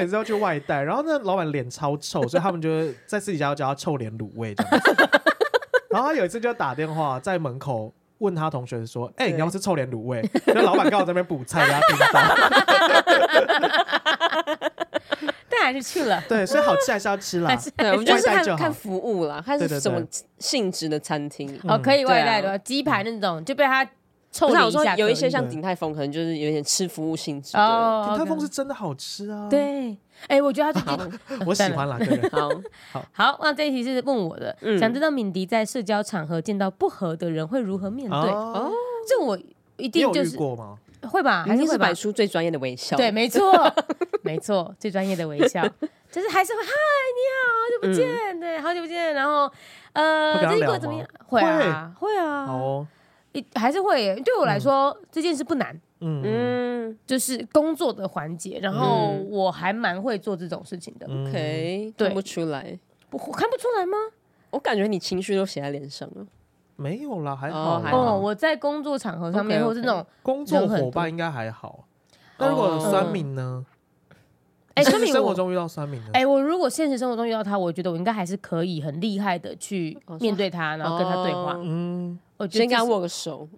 [0.00, 4.96] 每次要去外带，然后那老板脸超臭， 所以他们就在私底下要叫他臭脸卤味这样子。
[5.90, 12.20] 然后他有一次就打电话在门口问他同学说：“哎，你要吃臭脸卤味？”那老板刚好在那边补菜，给他听到。
[15.62, 17.54] 还是去了，对，所以好吃还是要吃啦。
[17.76, 20.02] 对，我们就是看看服务啦，看是什么
[20.38, 21.60] 性质的餐厅。
[21.64, 23.86] 哦，可以外带的鸡排那种，就被他
[24.32, 24.96] 臭了一下。
[24.96, 27.56] 有一些像鼎泰丰，可能就是有点吃服务性质。
[27.56, 29.48] 哦，鼎泰丰是真的好吃啊。
[29.48, 29.96] 对，
[30.28, 30.98] 哎，我觉得他好，
[31.46, 31.98] 我喜欢啦。
[32.32, 32.50] 好
[32.92, 38.30] 好好，那这一题是问我的，想知道敏迪在社交场合见到不合的人会如何面对？
[38.30, 38.70] 哦，
[39.08, 39.38] 这我
[39.76, 40.76] 一定就是过吗？
[41.10, 42.94] 会吧，还是会摆出最专业的微笑。
[42.94, 43.50] 对，没错，
[44.22, 45.66] 没错，最专业的微笑，
[46.12, 46.68] 就是还是会嗨，
[47.16, 49.14] 你好，好久不见，对，好久不见。
[49.14, 49.50] 然后，
[49.94, 51.08] 呃，最近过得怎么样？
[51.26, 52.86] 会啊，会啊，哦，
[53.54, 54.14] 还是会。
[54.24, 58.58] 对我来说，这件事不难，嗯，就是工作的环节。
[58.60, 61.06] 然后我还蛮会做这种事情的。
[61.06, 62.78] OK，看不出来，
[63.10, 63.96] 我看不出来吗？
[64.50, 66.26] 我感觉你情绪都写在脸上了。
[66.76, 67.80] 没有啦，还好。
[67.92, 71.84] 哦，我在工作场合上面，或是那种工作伙伴应该还好。
[72.38, 73.64] 那如果酸民呢？
[74.74, 81.58] 哎，生活中遇到酸民，哎，我如果现实生活中遇到他，我觉得我应该还是可以很厉害的去面对他，然后跟他对话。
[81.60, 83.48] 嗯，我先跟他握个手。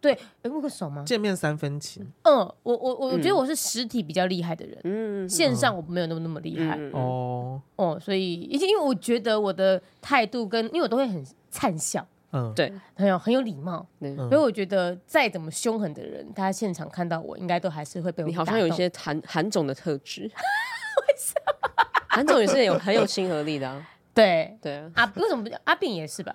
[0.00, 1.04] 对，哎，握个手吗？
[1.06, 2.02] 见面三分情。
[2.22, 6.78] 嗯，我我我觉得我是实体比较厉害的人，嗯，线上我没有那么那么厉害。
[6.94, 12.06] 哦哦，所以因为我觉得我的态度跟，因为我都会很灿笑。
[12.32, 18.28] 嗯，对，很有很有礼貌，所以我觉得再怎么凶狠的人，他现场看到我，应该都还是会被我。
[18.30, 21.70] 你好像有一些韩韩总的特质， 为什么？
[22.08, 23.86] 韩总也是有很有亲和力的啊。
[24.14, 26.34] 对对啊，阿为什么不叫阿炳也是吧？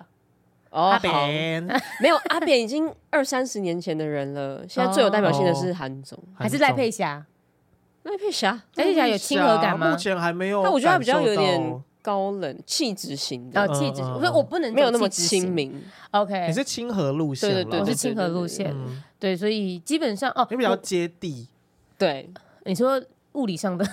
[0.76, 1.66] 哦，阿扁。
[2.00, 7.24] 没有，阿扁已经二三十年前的人了，现在最有代表性的是韩总，还是赖佩霞？
[8.02, 9.90] 赖佩霞，赖佩霞有亲和感吗？
[9.90, 11.82] 目前还没有，那我觉得他比较有点。
[12.06, 15.74] 高冷气质型的，气质，所以我不能没有那么亲民。
[16.12, 18.72] OK，你是亲和路线，对对对，我是亲和路线，
[19.18, 21.48] 对，所以基本上哦，你比较接地。
[21.98, 22.30] 对，
[22.64, 23.02] 你说
[23.32, 23.84] 物理上的，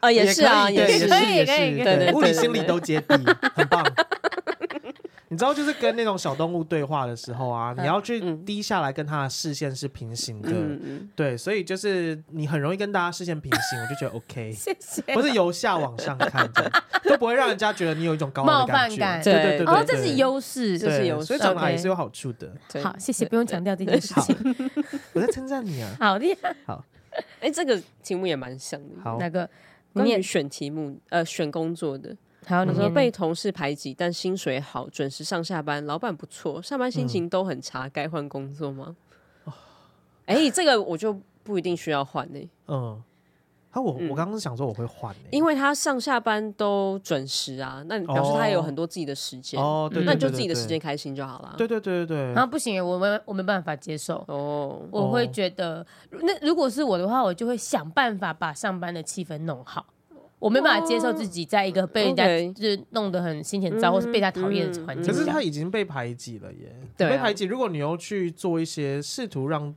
[0.00, 3.16] 啊， 也是啊，也是，可以，可以，对对，物理心理都接地，
[3.54, 3.82] 很棒。
[5.34, 10.50] 你知道，就是跟那种小动物对话的时候啊，你要去低下来，跟它的视线是平行的，
[11.16, 15.02] 对，所以就是你很容易跟大家视线平行，我就觉得 OK， 谢谢。
[15.12, 16.70] 不是由下往上看的，
[17.02, 22.52] 都不会让人家觉得你有一种高傲的感觉，对对对，哦，这是优势，这是优势，所以长得矮也是有好处的。
[22.80, 24.36] 好，谢谢，不用强调这件事情。
[25.12, 26.54] 我在称赞你啊，好厉害。
[26.64, 26.84] 好，
[27.40, 29.02] 哎，这个题目也蛮像的。
[29.02, 29.50] 好，哪个？
[29.92, 32.16] 关于选题目，呃，选工作的。
[32.46, 38.94] 还有你说被同事排挤，但薪水好，准时上下班，老板不错，上班心情都很差，该换工作吗？
[40.26, 42.50] 哎，这个我就不一定需要换呢。
[42.68, 43.02] 嗯，
[43.70, 51.54] 他我我刚刚是想说我会换，因为他上下班都准时啊，那表示他也有很多自己的时间哦，对，那你就自己的时间开心就好了。
[51.58, 52.32] 对对对对对。
[52.32, 59.86] 然后不行，我没我没办法接受哦，我会觉得那如果是我的话，我就会想办法把上班的气氛弄好。
[60.44, 65.10] 我没办法接受自己在一个被人家就是弄得很心情糟，或是被他讨厌的环境。
[65.10, 67.46] 可是他已经被排挤了耶，被排挤。
[67.46, 69.74] 如果你又去做一些试图让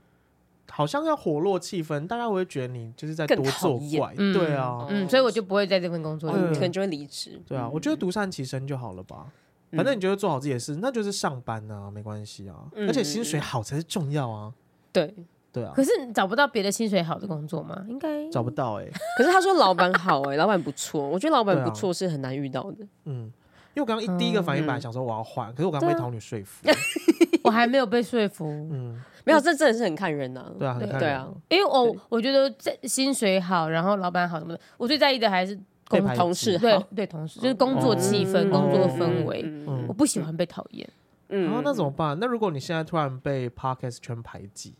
[0.69, 4.13] 好像要活络气氛，大家会觉得你就是在多作怪。
[4.15, 7.41] 对啊，嗯，所以我就不会在这份工作里面，可能就会离职。
[7.47, 9.25] 对啊，我觉得独善其身就好了吧。
[9.71, 12.55] 反正你觉得做好自己的事，那就是上班啊，没关系啊。
[12.75, 14.53] 而且薪水好才是重要啊。
[14.91, 15.15] 对。
[15.57, 17.83] 对啊，可是你找不到别的薪水好的工作吗？
[17.89, 18.85] 应该找不到哎。
[19.17, 21.07] 可是他说老板好哎， 老板不错。
[21.07, 22.85] 我觉得老板不错是很难遇到的。
[23.05, 23.31] 嗯，
[23.73, 26.67] 因为我刚刚一第一个反应本来想说我要换，可是我刚刚被桃女说服，
[27.43, 28.45] 我还没有被说服。
[28.71, 30.51] 嗯，没有，这真的是很看人呐。
[30.59, 30.99] 对啊，很看人。
[30.99, 39.45] 对啊，因为我我觉得这薪水好，然后老板好什么的，我最在意的还是工同事，对对，同事就是工作气氛、工作氛围。
[39.87, 40.87] 我不喜欢被讨厌。
[41.29, 42.17] 嗯，然后那怎么办？
[42.21, 44.73] 那如果你现在突然被 Podcast 圈排挤？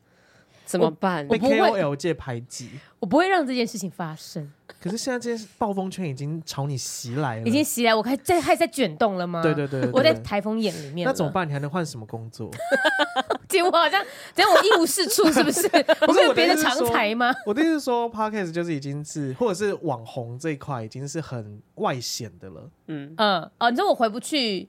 [0.68, 1.28] 怎么办？
[1.28, 4.52] 被 KOL 界排挤，我不会让这件事情发生。
[4.80, 9.42] 可是现在这些暴风圈已经朝你袭来了，已经袭来，我开在还在卷动了吗？
[9.42, 11.08] 对对对，我在台风眼里面。
[11.08, 11.48] 那怎么办？
[11.48, 12.52] 你还能换什么工作？
[13.48, 14.04] 结果好像，
[14.36, 15.68] 这样我一无是处，是不是？
[16.08, 17.34] 我没有别的长才吗？
[17.46, 22.70] 我的意思是说，Podcast 就是已经是，或者是网红这一块已经是很外显的了。
[22.88, 24.68] 嗯嗯哦，你说我回不去，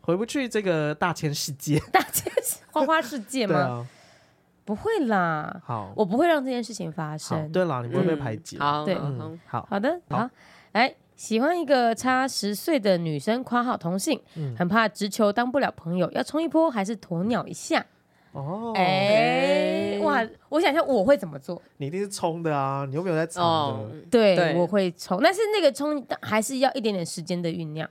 [0.00, 2.32] 回不去这个大千世界，大千
[2.70, 3.86] 花花世界吗？
[4.64, 7.52] 不会啦，好，我不会让这件事情发生。
[7.52, 8.58] 对啦，你不会被排挤。
[8.58, 8.94] 好，对，
[9.46, 9.78] 好好。
[9.78, 10.26] 的，好，
[10.72, 14.18] 来，喜欢一个差十岁的女生，夸号同性，
[14.56, 17.84] 很怕直球当不了朋友，要冲一波还是鸵鸟一下？
[18.32, 21.60] 哦，哎，哇，我想想我会怎么做？
[21.76, 23.42] 你一定是冲的啊，你又没有在藏
[23.90, 23.96] 的。
[24.10, 27.86] 对，我会冲，但是那个冲还是要一点点时间的酝酿，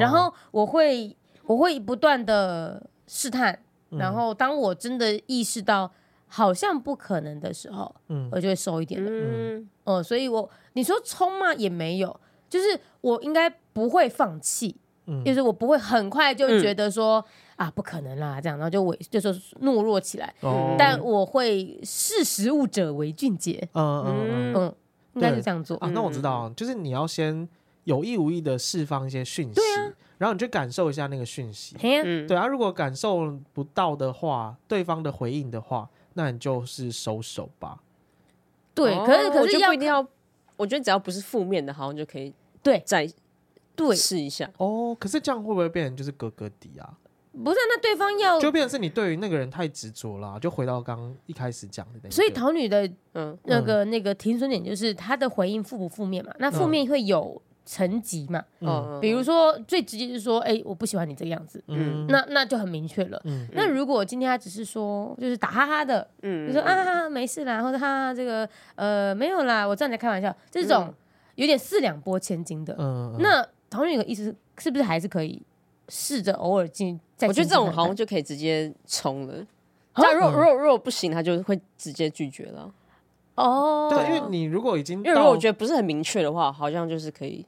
[0.00, 3.56] 然后我会我会不断的试探，
[3.90, 5.88] 然后当我真的意识到。
[6.28, 11.54] 好像不可能的时候，嗯，我就会收一点的，嗯，哦，所以我你说冲吗？
[11.54, 12.20] 也没有，
[12.50, 17.24] 就是我应该不会放弃，嗯，就是我不会很快就觉得说
[17.54, 20.34] 啊不可能啦，这样，然后就伪就说懦弱起来，
[20.76, 24.74] 但我会识时务者为俊杰，嗯嗯嗯，
[25.14, 25.76] 应该是这样做。
[25.78, 25.88] 啊。
[25.90, 27.48] 那我知道，就是你要先
[27.84, 29.60] 有意无意的释放一些讯息，
[30.18, 31.76] 然后你去感受一下那个讯息，
[32.26, 35.88] 对啊，如果感受不到的话，对方的回应的话。
[36.16, 37.78] 那你就是收手吧。
[38.74, 40.06] 对，可是可是不一定要，
[40.56, 43.08] 我觉得只要不是负面的，好像就可以对再
[43.74, 44.50] 对试一下。
[44.58, 46.98] 哦，可是这样会不会变成就是哥哥底啊？
[47.32, 52.10] 不是，那对方要就变成是你对于那个人太执着了，就回到刚刚一开始讲的那。
[52.10, 56.34] 所以桃女的嗯那个那个停损点就是她的回应负不负面嘛？
[56.38, 57.40] 那负面会有。
[57.66, 63.20] 层级嘛，嗯，比如说最直接就是说，哎，我不喜欢你这个样子，嗯，那那就很明确了。
[63.24, 70.94] 嗯，那如果今天他只是说，就是打哈哈的，嗯，就说啊，没事啦，或者哈哈这个呃没有啦，我知道你在开玩笑，这种
[71.34, 75.42] 有点四两拨千斤的，嗯，那同样一个意思是不是还是可以
[75.88, 76.98] 试着偶尔进？
[77.22, 79.34] 我觉得这种好像就可以直接冲了。
[79.96, 82.72] 那如果如果如果不行，他就会直接拒绝了。
[83.34, 87.44] 哦，对，因为你如果已经，因为如果我觉得不是很明确的话，好像就是可以。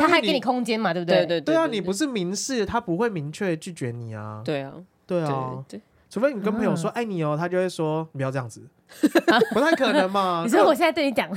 [0.00, 1.18] 他还给你空间嘛，对不对？
[1.18, 1.66] 对对对啊！
[1.66, 4.42] 你不是明示，他不会明确拒绝你啊。
[4.44, 4.72] 对啊，
[5.06, 5.80] 对啊，对，
[6.10, 8.62] 除非你跟朋友说爱你哦，他就会说你不要这样子，
[9.52, 10.42] 不太可能嘛。
[10.44, 11.28] 你说我现在对你讲，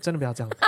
[0.00, 0.50] 真的不要这样。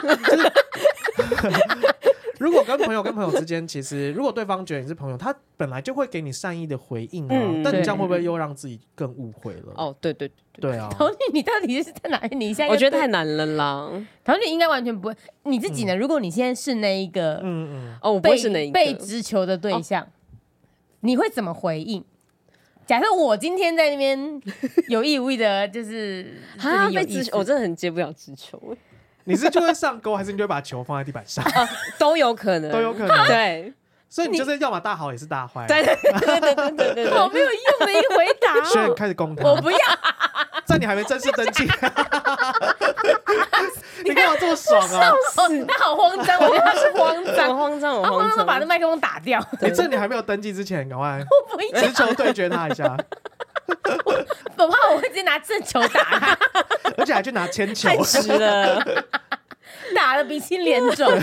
[2.39, 7.63] 如果跟朋友跟朋友之间，其实如果对方觉得你是朋友，他本来就会给你善意的回应啊。
[7.63, 9.73] 但你这样会不会又让自己更误会了？
[9.77, 10.31] 哦，对对
[10.61, 10.89] 对啊！
[10.91, 12.37] 陶丽，你到底是在哪里？
[12.37, 13.91] 你现在我觉得太难了啦。
[14.25, 15.15] 陶丽应该完全不会。
[15.45, 15.97] 你自己呢？
[15.97, 20.07] 如果你现在是那一个，嗯嗯，哦，我不会是那一个被直球的对象，
[21.01, 22.05] 你会怎么回应？
[22.87, 24.43] 假设我今天在那边
[24.89, 28.61] 有意无意的，就是啊，被直球，我真的很接不了直球。
[29.25, 31.45] 你是就会上钩，还是你就会把球放在地板上？
[31.99, 33.27] 都有可能，都有可能。
[33.27, 33.73] 对，
[34.09, 35.67] 所以你就是要么大好，也是大坏。
[35.67, 38.63] 对对对对对对，好没有用的一个回答。
[38.65, 39.79] 现在开始攻他，我不要，
[40.67, 41.65] 在你还没正式登记。
[44.05, 45.15] 你干嘛这么爽啊？
[45.67, 49.43] 他好慌张， 我觉得他是慌张，慌张，我慌张，把那麦克风打掉。
[49.63, 52.95] 你趁你还没有登记之前，赶快我不要直球对决他一下。
[54.57, 56.39] 我怕我会直接拿正球打他，
[56.97, 58.83] 而且还去拿铅球，太迟了，
[59.95, 61.11] 打的鼻青脸肿，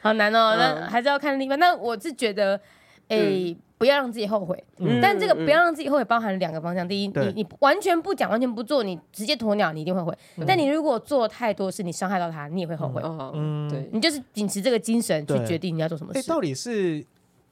[0.00, 0.56] 好难哦。
[0.56, 1.58] 那还是要看另一半。
[1.58, 2.60] 那我是觉得，
[3.08, 4.62] 诶，不要让自己后悔。
[4.78, 6.86] 嗯、但这个不要让自己后悔，包含两个方向。
[6.86, 10.16] 第一，你你完全不讲，完全不做，你直接鸵鸟，你一定会后悔。
[10.36, 13.02] 嗯、但你如果做太多事，你伤害到他，你也会后悔。
[13.34, 16.28] 嗯，对，你就是秉持这个精神去决定你要做什么事。
[16.28, 17.04] 到底是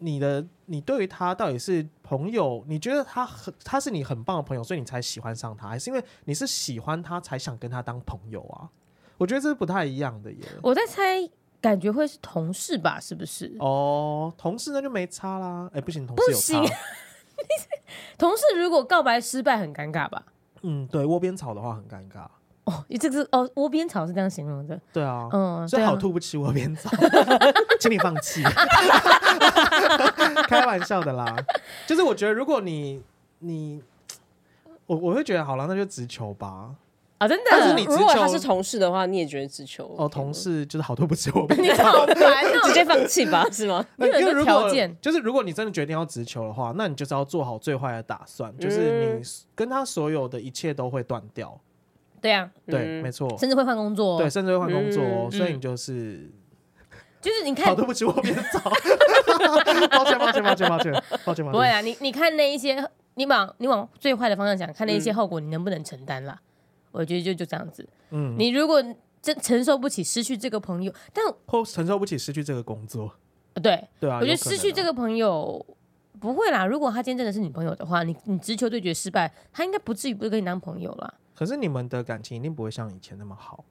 [0.02, 2.64] 你的，你对于他到底是朋友？
[2.68, 8.68] 你觉得他很，他是你很棒的朋友，所以你才喜欢上他，还是因为你是喜欢他才想跟他当朋友啊？
[9.18, 10.38] 我觉得这是不太一样的耶。
[10.62, 11.30] 我在猜。
[11.62, 12.98] 感觉会是同事吧？
[12.98, 13.54] 是不是？
[13.60, 15.70] 哦，同事那就没差啦。
[15.72, 16.58] 哎，不行，同事有差。
[16.66, 16.68] 不行，
[18.18, 20.24] 同事如果告白失败，很尴尬吧？
[20.62, 22.26] 嗯，对，窝边草的话很尴尬。
[22.64, 24.78] 哦，这个哦，窝边草是这样形容的。
[24.92, 26.88] 对啊，嗯，所以好吐不起窝边草，
[27.80, 28.42] 请你放弃。
[30.48, 31.36] 开玩笑的啦，
[31.86, 33.02] 就是我觉得如果你
[33.40, 33.82] 你，
[34.86, 36.70] 我我会觉得好了，那就直球吧。
[37.18, 37.44] 啊，真的！
[37.50, 40.08] 但是你如果他是同事的话，你也觉得直球哦？
[40.08, 43.84] 同事就是好多不直球， 你好烦哦，直接放弃吧，是吗？
[43.96, 44.68] 因为如果
[45.00, 49.22] 就是如果你真的决定要直球的话，那你就是要做好最坏的打算，就是你
[49.54, 51.58] 跟他所有的一切都会断掉。
[52.22, 56.30] 对啊，对，没错，甚至会换工作，对，甚至会换工作，所以你就是
[57.20, 58.60] 就是你看，好，对不起，我别走，
[59.90, 66.40] 抱歉，抱歉，抱歉，抱歉，抱歉，不会啊，你你看那一些，你往你往最坏的方向想，看那一些后果，你能不能承担啦？
[66.92, 68.80] 我觉得就就这样子，嗯，你如果
[69.20, 73.12] 真承受不起失去这个朋友，但或承受不起失去这个工作，
[73.62, 75.64] 对对啊，我觉得失去这个朋友
[76.20, 76.64] 不会啦。
[76.66, 81.14] 如果他今天真的是女朋友的话，你你直球对决失败，他应该不至于不跟你当朋友啦。
[81.34, 83.64] 可是你们的感情一定不会像以前那么好，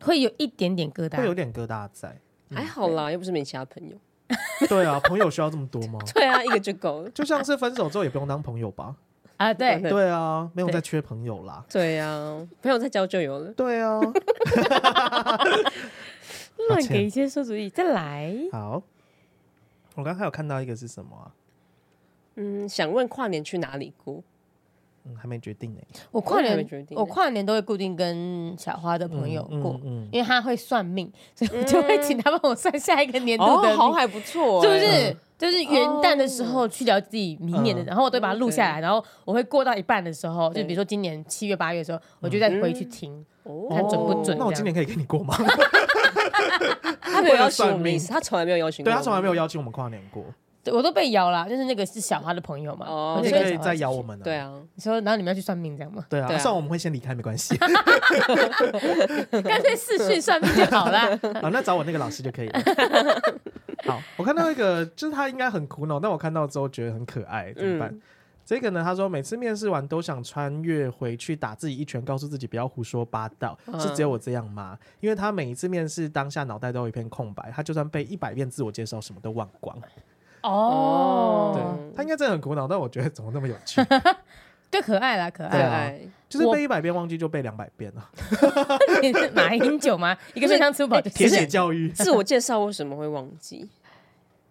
[0.00, 2.16] 会有一点点疙瘩，会有点疙瘩在。
[2.52, 3.96] 还好啦，又不是没其他朋友。
[4.68, 5.98] 对啊，朋友需要这么多吗？
[6.14, 7.10] 对啊，一个就够了。
[7.10, 8.94] 就像是分手之后也不用当朋友吧。
[9.36, 11.64] 啊，对对啊，没有再缺朋友啦。
[11.68, 13.52] 对啊，朋友再交就有了。
[13.52, 14.00] 对啊，
[16.68, 18.36] 乱给一些馊主意，再来。
[18.52, 18.82] 好，
[19.96, 21.34] 我刚才有看到一个是什么啊？
[22.36, 24.22] 嗯，想问跨年去哪里过？
[25.04, 25.80] 嗯，还没决定呢。
[26.10, 29.80] 我跨年，我跨年都会固定跟小花的朋友过，
[30.10, 33.76] 因为他会算命，所以我就会请他帮我算下一个年度的。
[33.76, 35.16] 好，还不错，是不是？
[35.38, 43.24] 就是元旦的时候去聊自己明年的，然后我都把它录下来，然后我会过到一半的时候，就比如说今年七月八月的时候，我就再回去听，
[43.70, 44.36] 看准不准。
[44.36, 45.34] 那我今年可以跟你过吗？
[47.00, 50.22] 他没有邀请我们，他从来没有邀请，对他从来没有邀请我们跨年过。
[50.66, 54.18] 我都被咬了，就是那个是小花的朋友嘛，哦，你可以再咬我们。
[54.20, 56.04] 对啊，你说然后你们要去算命这样吗？
[56.10, 57.56] 对啊，算我们会先离开没关系，
[59.30, 60.98] 干脆视讯算命就好了。
[60.98, 62.60] 啊，那找我那个老师就可以了。
[63.88, 67.88] 好，我看到一个，就是他应该很苦恼，但我看到之后觉得很可爱，怎么办？
[67.90, 68.00] 嗯、
[68.44, 73.58] 这个呢，他说每次面试完都想穿越回去打自己一拳，告诉自己不要胡说八道。
[73.66, 74.78] 嗯、是只有我这样吗？
[75.00, 79.74] 因为他每一次面试当下脑袋都有一片空白，他就算背一百遍自我介绍，什么都忘光。
[80.42, 83.80] 哦，对，他应该真的很苦恼，但我觉得怎么那么有趣？
[84.70, 85.92] 对，可爱啦，可爱，啊，
[86.28, 88.08] 就是背一百遍忘记就背两百遍了。
[89.02, 90.16] 你是马英九吗？
[90.34, 91.88] 一个面向吃不饱就铁血教育。
[91.90, 93.68] 自我介绍为什么会忘记？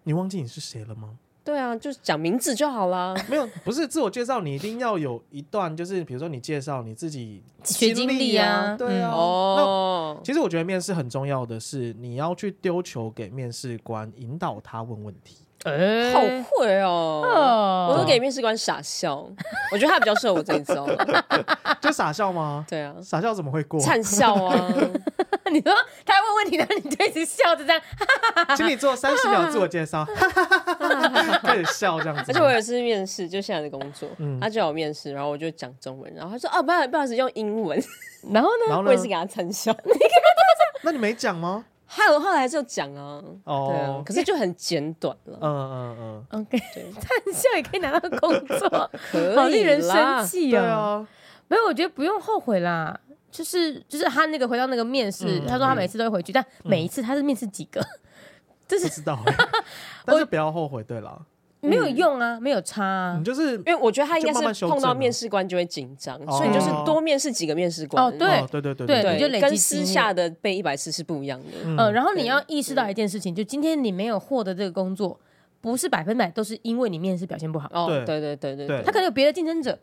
[0.02, 1.16] 你忘记你是谁了吗？
[1.42, 3.14] 对啊，就是讲名字就好啦。
[3.30, 9.10] 没有，不是自我介绍，你一定要有一段，就是比如说你介绍你自己学经历啊，对啊。
[9.10, 15.38] 哦，其实我觉得面试很重要的是，你要去丢球给面试官，引导他问问题。
[15.64, 17.88] 哎，好会哦！
[17.90, 19.16] 我都给面试官傻笑，
[19.72, 20.86] 我觉得他比较适合我这一招。
[21.82, 22.64] 就傻笑吗？
[22.68, 23.78] 对啊，傻笑怎么会过？
[23.78, 24.56] 灿笑啊！
[25.52, 25.72] 你说
[26.06, 27.82] 他问问题，然后你就一直笑着这样。
[28.56, 30.06] 请你做三十秒自我介绍，
[31.42, 32.24] 开始笑这样子。
[32.28, 34.08] 而且我有一次面试，就现在的工作，
[34.40, 37.82] 他叫我面试，然后我就讲中文，然后他说：“哦，不好不好意思，用英文。”
[38.32, 39.76] 然后呢，我也是给他灿笑。
[40.82, 41.64] 那你没讲吗？
[41.92, 45.36] 还有后来就讲啊，对啊，可是就很简短了。
[45.40, 46.56] 嗯嗯嗯，OK，
[47.00, 48.90] 灿笑也可以拿到工作，
[49.34, 51.04] 好令人生气哦。
[51.48, 52.98] 没有，我觉得不用后悔啦。
[53.32, 57.80] 就是就是他那个回到那个面试，他说他每次都会回去，但每一次他是面试几个，
[58.68, 59.18] 这是不知道。
[60.06, 61.20] 但是不要后悔，对了。
[61.60, 63.16] 没有用啊，没有差啊。
[63.18, 68.04] 你就是因为我觉得他应该是碰到面试官就会紧张，所以就是多面试几个面试官。
[68.04, 71.46] 哦，对对对对对，你就累积跟私下的背一百次是不一样的。
[71.64, 75.18] 嗯，然后你要意识到一件事情，就今天你没有获得这个工作，
[75.60, 77.70] 不是百分百都是因为你面试表现不好。
[77.72, 79.78] 哦，对对对对对，他可能有别的竞争者，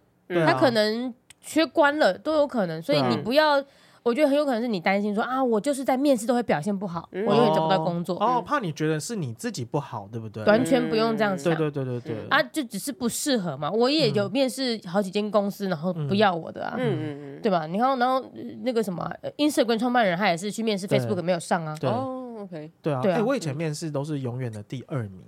[0.45, 3.63] 他可能缺关了都有可能，所以你不要。
[4.07, 8.15] 我觉得很有可能是你担心说啊，我就是在面试都会表现不好，我永远找不到工作。
[8.17, 10.43] 哦，怕你觉得是你自己不好，对不对？
[10.45, 11.53] 完全不用这样想。
[11.53, 12.27] 对对对对对。
[12.29, 13.69] 啊，就只是不适合嘛。
[13.69, 16.75] 我也有面试好几间公司，然后不要我的啊。
[16.77, 17.41] 嗯嗯嗯。
[17.41, 17.67] 对吧？
[17.67, 18.23] 你看，然后
[18.61, 21.75] 那个什么，Instagram 创办人他也是去面试 Facebook 没有上啊。
[21.79, 21.89] 对。
[21.89, 22.71] 哦，OK。
[22.81, 23.01] 对啊。
[23.01, 23.21] 对啊。
[23.25, 25.21] 我以前面试都是永远的第二名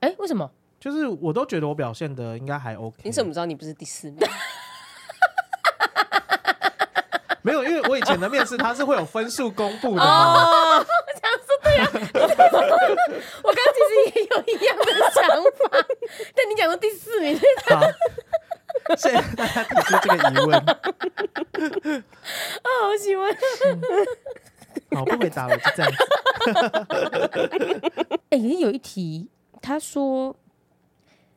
[0.00, 0.08] 哎。
[0.08, 0.50] 哎，为什么？
[0.80, 2.96] 就是我都觉得我表现的应该还 OK。
[3.04, 4.18] 你怎么知道你不是第四名？
[7.44, 10.78] 没有，因为我以前的面试他是会有分数公布的嘛。
[10.78, 10.86] 哦，
[11.20, 11.86] 这样说对啊。
[13.42, 15.22] 我刚刚其实也有一样的想
[15.58, 15.68] 法，
[16.34, 17.82] 但你讲到第四名，好，
[18.96, 20.58] 谢谢大家提出这个疑问。
[20.58, 20.64] 啊，
[22.80, 23.36] 好喜欢。
[24.94, 25.98] 好，不回答了，就这样子。
[28.30, 29.28] 哎、欸，有一题，
[29.60, 30.34] 他说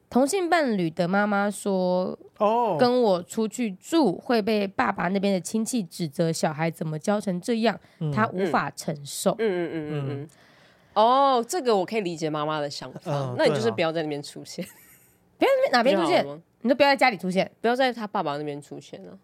[0.09, 9.31] 同性伴侣的妈妈说，哦，跟我出去住会被爸爸那边的亲戚指责，小孩怎么教成这样，嗯、他无法承受。
[9.31, 10.29] 嗯嗯嗯嗯嗯。
[10.93, 12.99] 哦，这个我可以理解妈妈的想法。
[13.05, 14.65] 嗯、那你就是不要在那边出现，
[15.37, 16.25] 不要在哪边出现，
[16.61, 19.17] 你就不要在家里出现，不要在他爸爸那边出现了。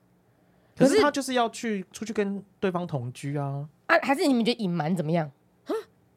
[0.75, 3.67] 可是他就是要去出去跟对方同居啊。
[3.85, 5.31] 啊，还是你们觉得隐瞒怎么样？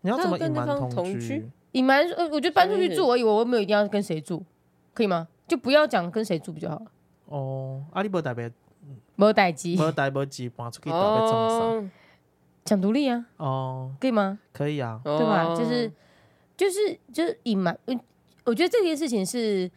[0.00, 1.48] 你要怎么隐瞒同居？
[1.72, 4.42] 隐瞒呃，我觉得搬出去住而已，我没有一定要跟谁住，
[4.96, 5.28] 可以吗？
[5.46, 6.82] 就不要讲跟谁住比较好。
[7.26, 8.48] 哦，阿里伯代表，
[9.14, 11.88] 没代机，没代机搬出去代表做啥？
[12.64, 13.26] 讲独立啊？
[13.36, 14.38] 哦，可以吗？
[14.54, 15.54] 可以啊，对吧？
[15.54, 15.92] 就是
[16.56, 17.78] 就是就是隐瞒，
[18.44, 19.70] 我觉得这件事情是，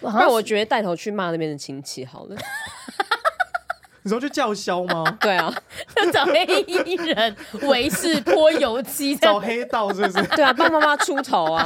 [0.00, 2.36] 那我觉得带头去骂那边的亲戚好了。
[4.04, 5.04] 你说去叫嚣吗？
[5.20, 5.54] 对啊，
[5.96, 7.36] 要 找黑衣人
[7.68, 10.26] 为事泼油漆，找黑道是不是？
[10.34, 11.64] 对啊，帮妈妈出头啊！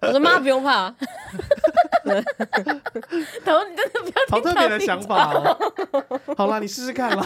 [0.00, 0.92] 我说妈不用怕，
[3.44, 5.56] 头你真的不要好特别的想法哦。
[6.36, 7.24] 好啦，你试试看啦。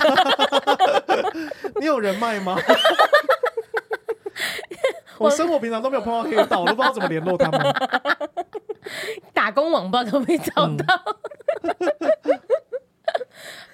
[1.80, 2.56] 你有人脉吗？
[5.18, 7.60] 我生活平常都没有碰到黑道，我都不知道怎么联络他们。
[9.32, 11.16] 打工网吧都没找到。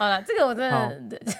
[0.02, 1.18] 好了，这个我真的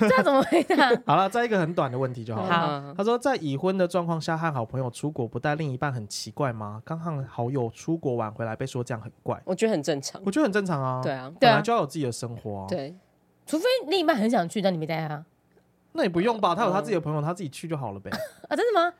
[0.00, 0.90] 这样怎么回答？
[1.06, 2.82] 好了，再一个很短的问题就好了。
[2.82, 6.82] 好，他说在已婚的状况下和好朋友出国不带另一半很奇怪吗？
[6.84, 10.20] 刚和好友出国玩回来被说这样很怪，我觉得很正常。
[10.26, 11.00] 我觉得很正常啊。
[11.00, 12.66] 对啊，本来就要有自己的生活啊。
[12.68, 12.92] 对，
[13.46, 15.24] 除非另一半很想去，但你没带他，
[15.92, 16.56] 那也不用吧？
[16.56, 18.10] 他有他自己的朋友，他自己去就好了呗。
[18.48, 18.92] 啊，真的吗？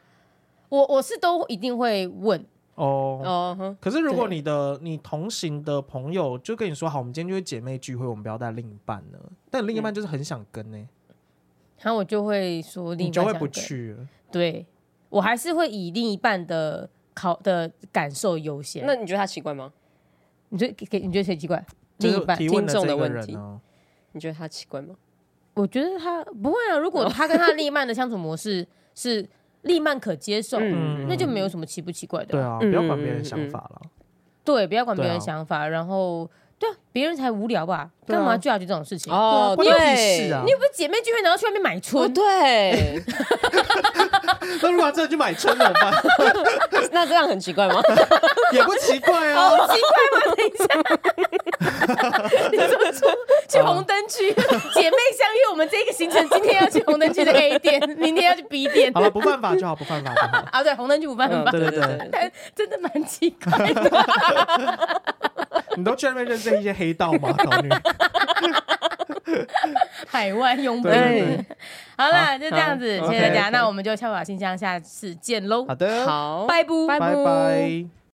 [0.68, 2.46] 我我是都一定会问。
[2.74, 9.18] 哦哦，可是如果你的你同行的朋友就跟你说好，我们今天就是姐妹聚会，我们不要带另一半呢？
[9.50, 10.88] 但另一半就是很想跟呢，
[11.80, 13.94] 然后我就会说另一半就会不去。
[14.30, 14.66] 对，
[15.10, 18.86] 我还是会以另一半的考的感受优先。
[18.86, 19.70] 那你觉得他奇怪吗？
[20.48, 21.62] 你觉得给你觉得谁奇怪？
[21.98, 23.38] 另一半听众的问题，
[24.12, 24.94] 你觉得他奇怪吗？
[25.52, 26.78] 我觉得他不会啊。
[26.78, 29.28] 如果他跟他另一半的相处模式是。
[29.62, 30.58] 立曼可接受，
[31.08, 32.32] 那就没有什么奇不奇怪的。
[32.32, 33.82] 对啊，不要管别人想法了。
[34.44, 36.28] 对，不要管别人想法，然后
[36.62, 37.88] 对啊，别人才无聊吧？
[38.06, 39.12] 干嘛就要去这种事情？
[39.12, 39.82] 哦，你有屁
[40.28, 40.42] 事啊！
[40.44, 42.12] 你又不是姐妹聚会，然后去外面买春？
[42.14, 43.02] 对。
[44.62, 45.92] 那如果真的去买春怎么办？
[46.92, 47.80] 那这样很奇怪吗？
[48.52, 49.48] 也不奇怪啊。
[49.48, 49.90] 好奇怪
[50.20, 50.36] 吗？
[50.36, 50.66] 等一下，
[52.52, 53.10] 你怎么说？
[53.48, 58.92] 去红灯区，姐妹相约，我们这个行程今天要去红灯区的 A 店，明天要去 B 店。
[58.92, 60.44] 好了，不犯法就好，不犯法就好。
[60.52, 61.50] 啊，对，红灯区不犯法。
[61.50, 65.02] 对对对，但真的蛮奇怪的。
[65.76, 67.32] 你都去那边认识一些黑道吗？
[67.32, 67.68] 岛女？
[70.06, 70.92] 海外佣兵。
[71.96, 73.48] 好了，就这样子，谢谢大家。
[73.50, 75.64] 那我们就跳法信箱，下次见喽。
[75.66, 78.01] 好的，好，拜拜，拜拜。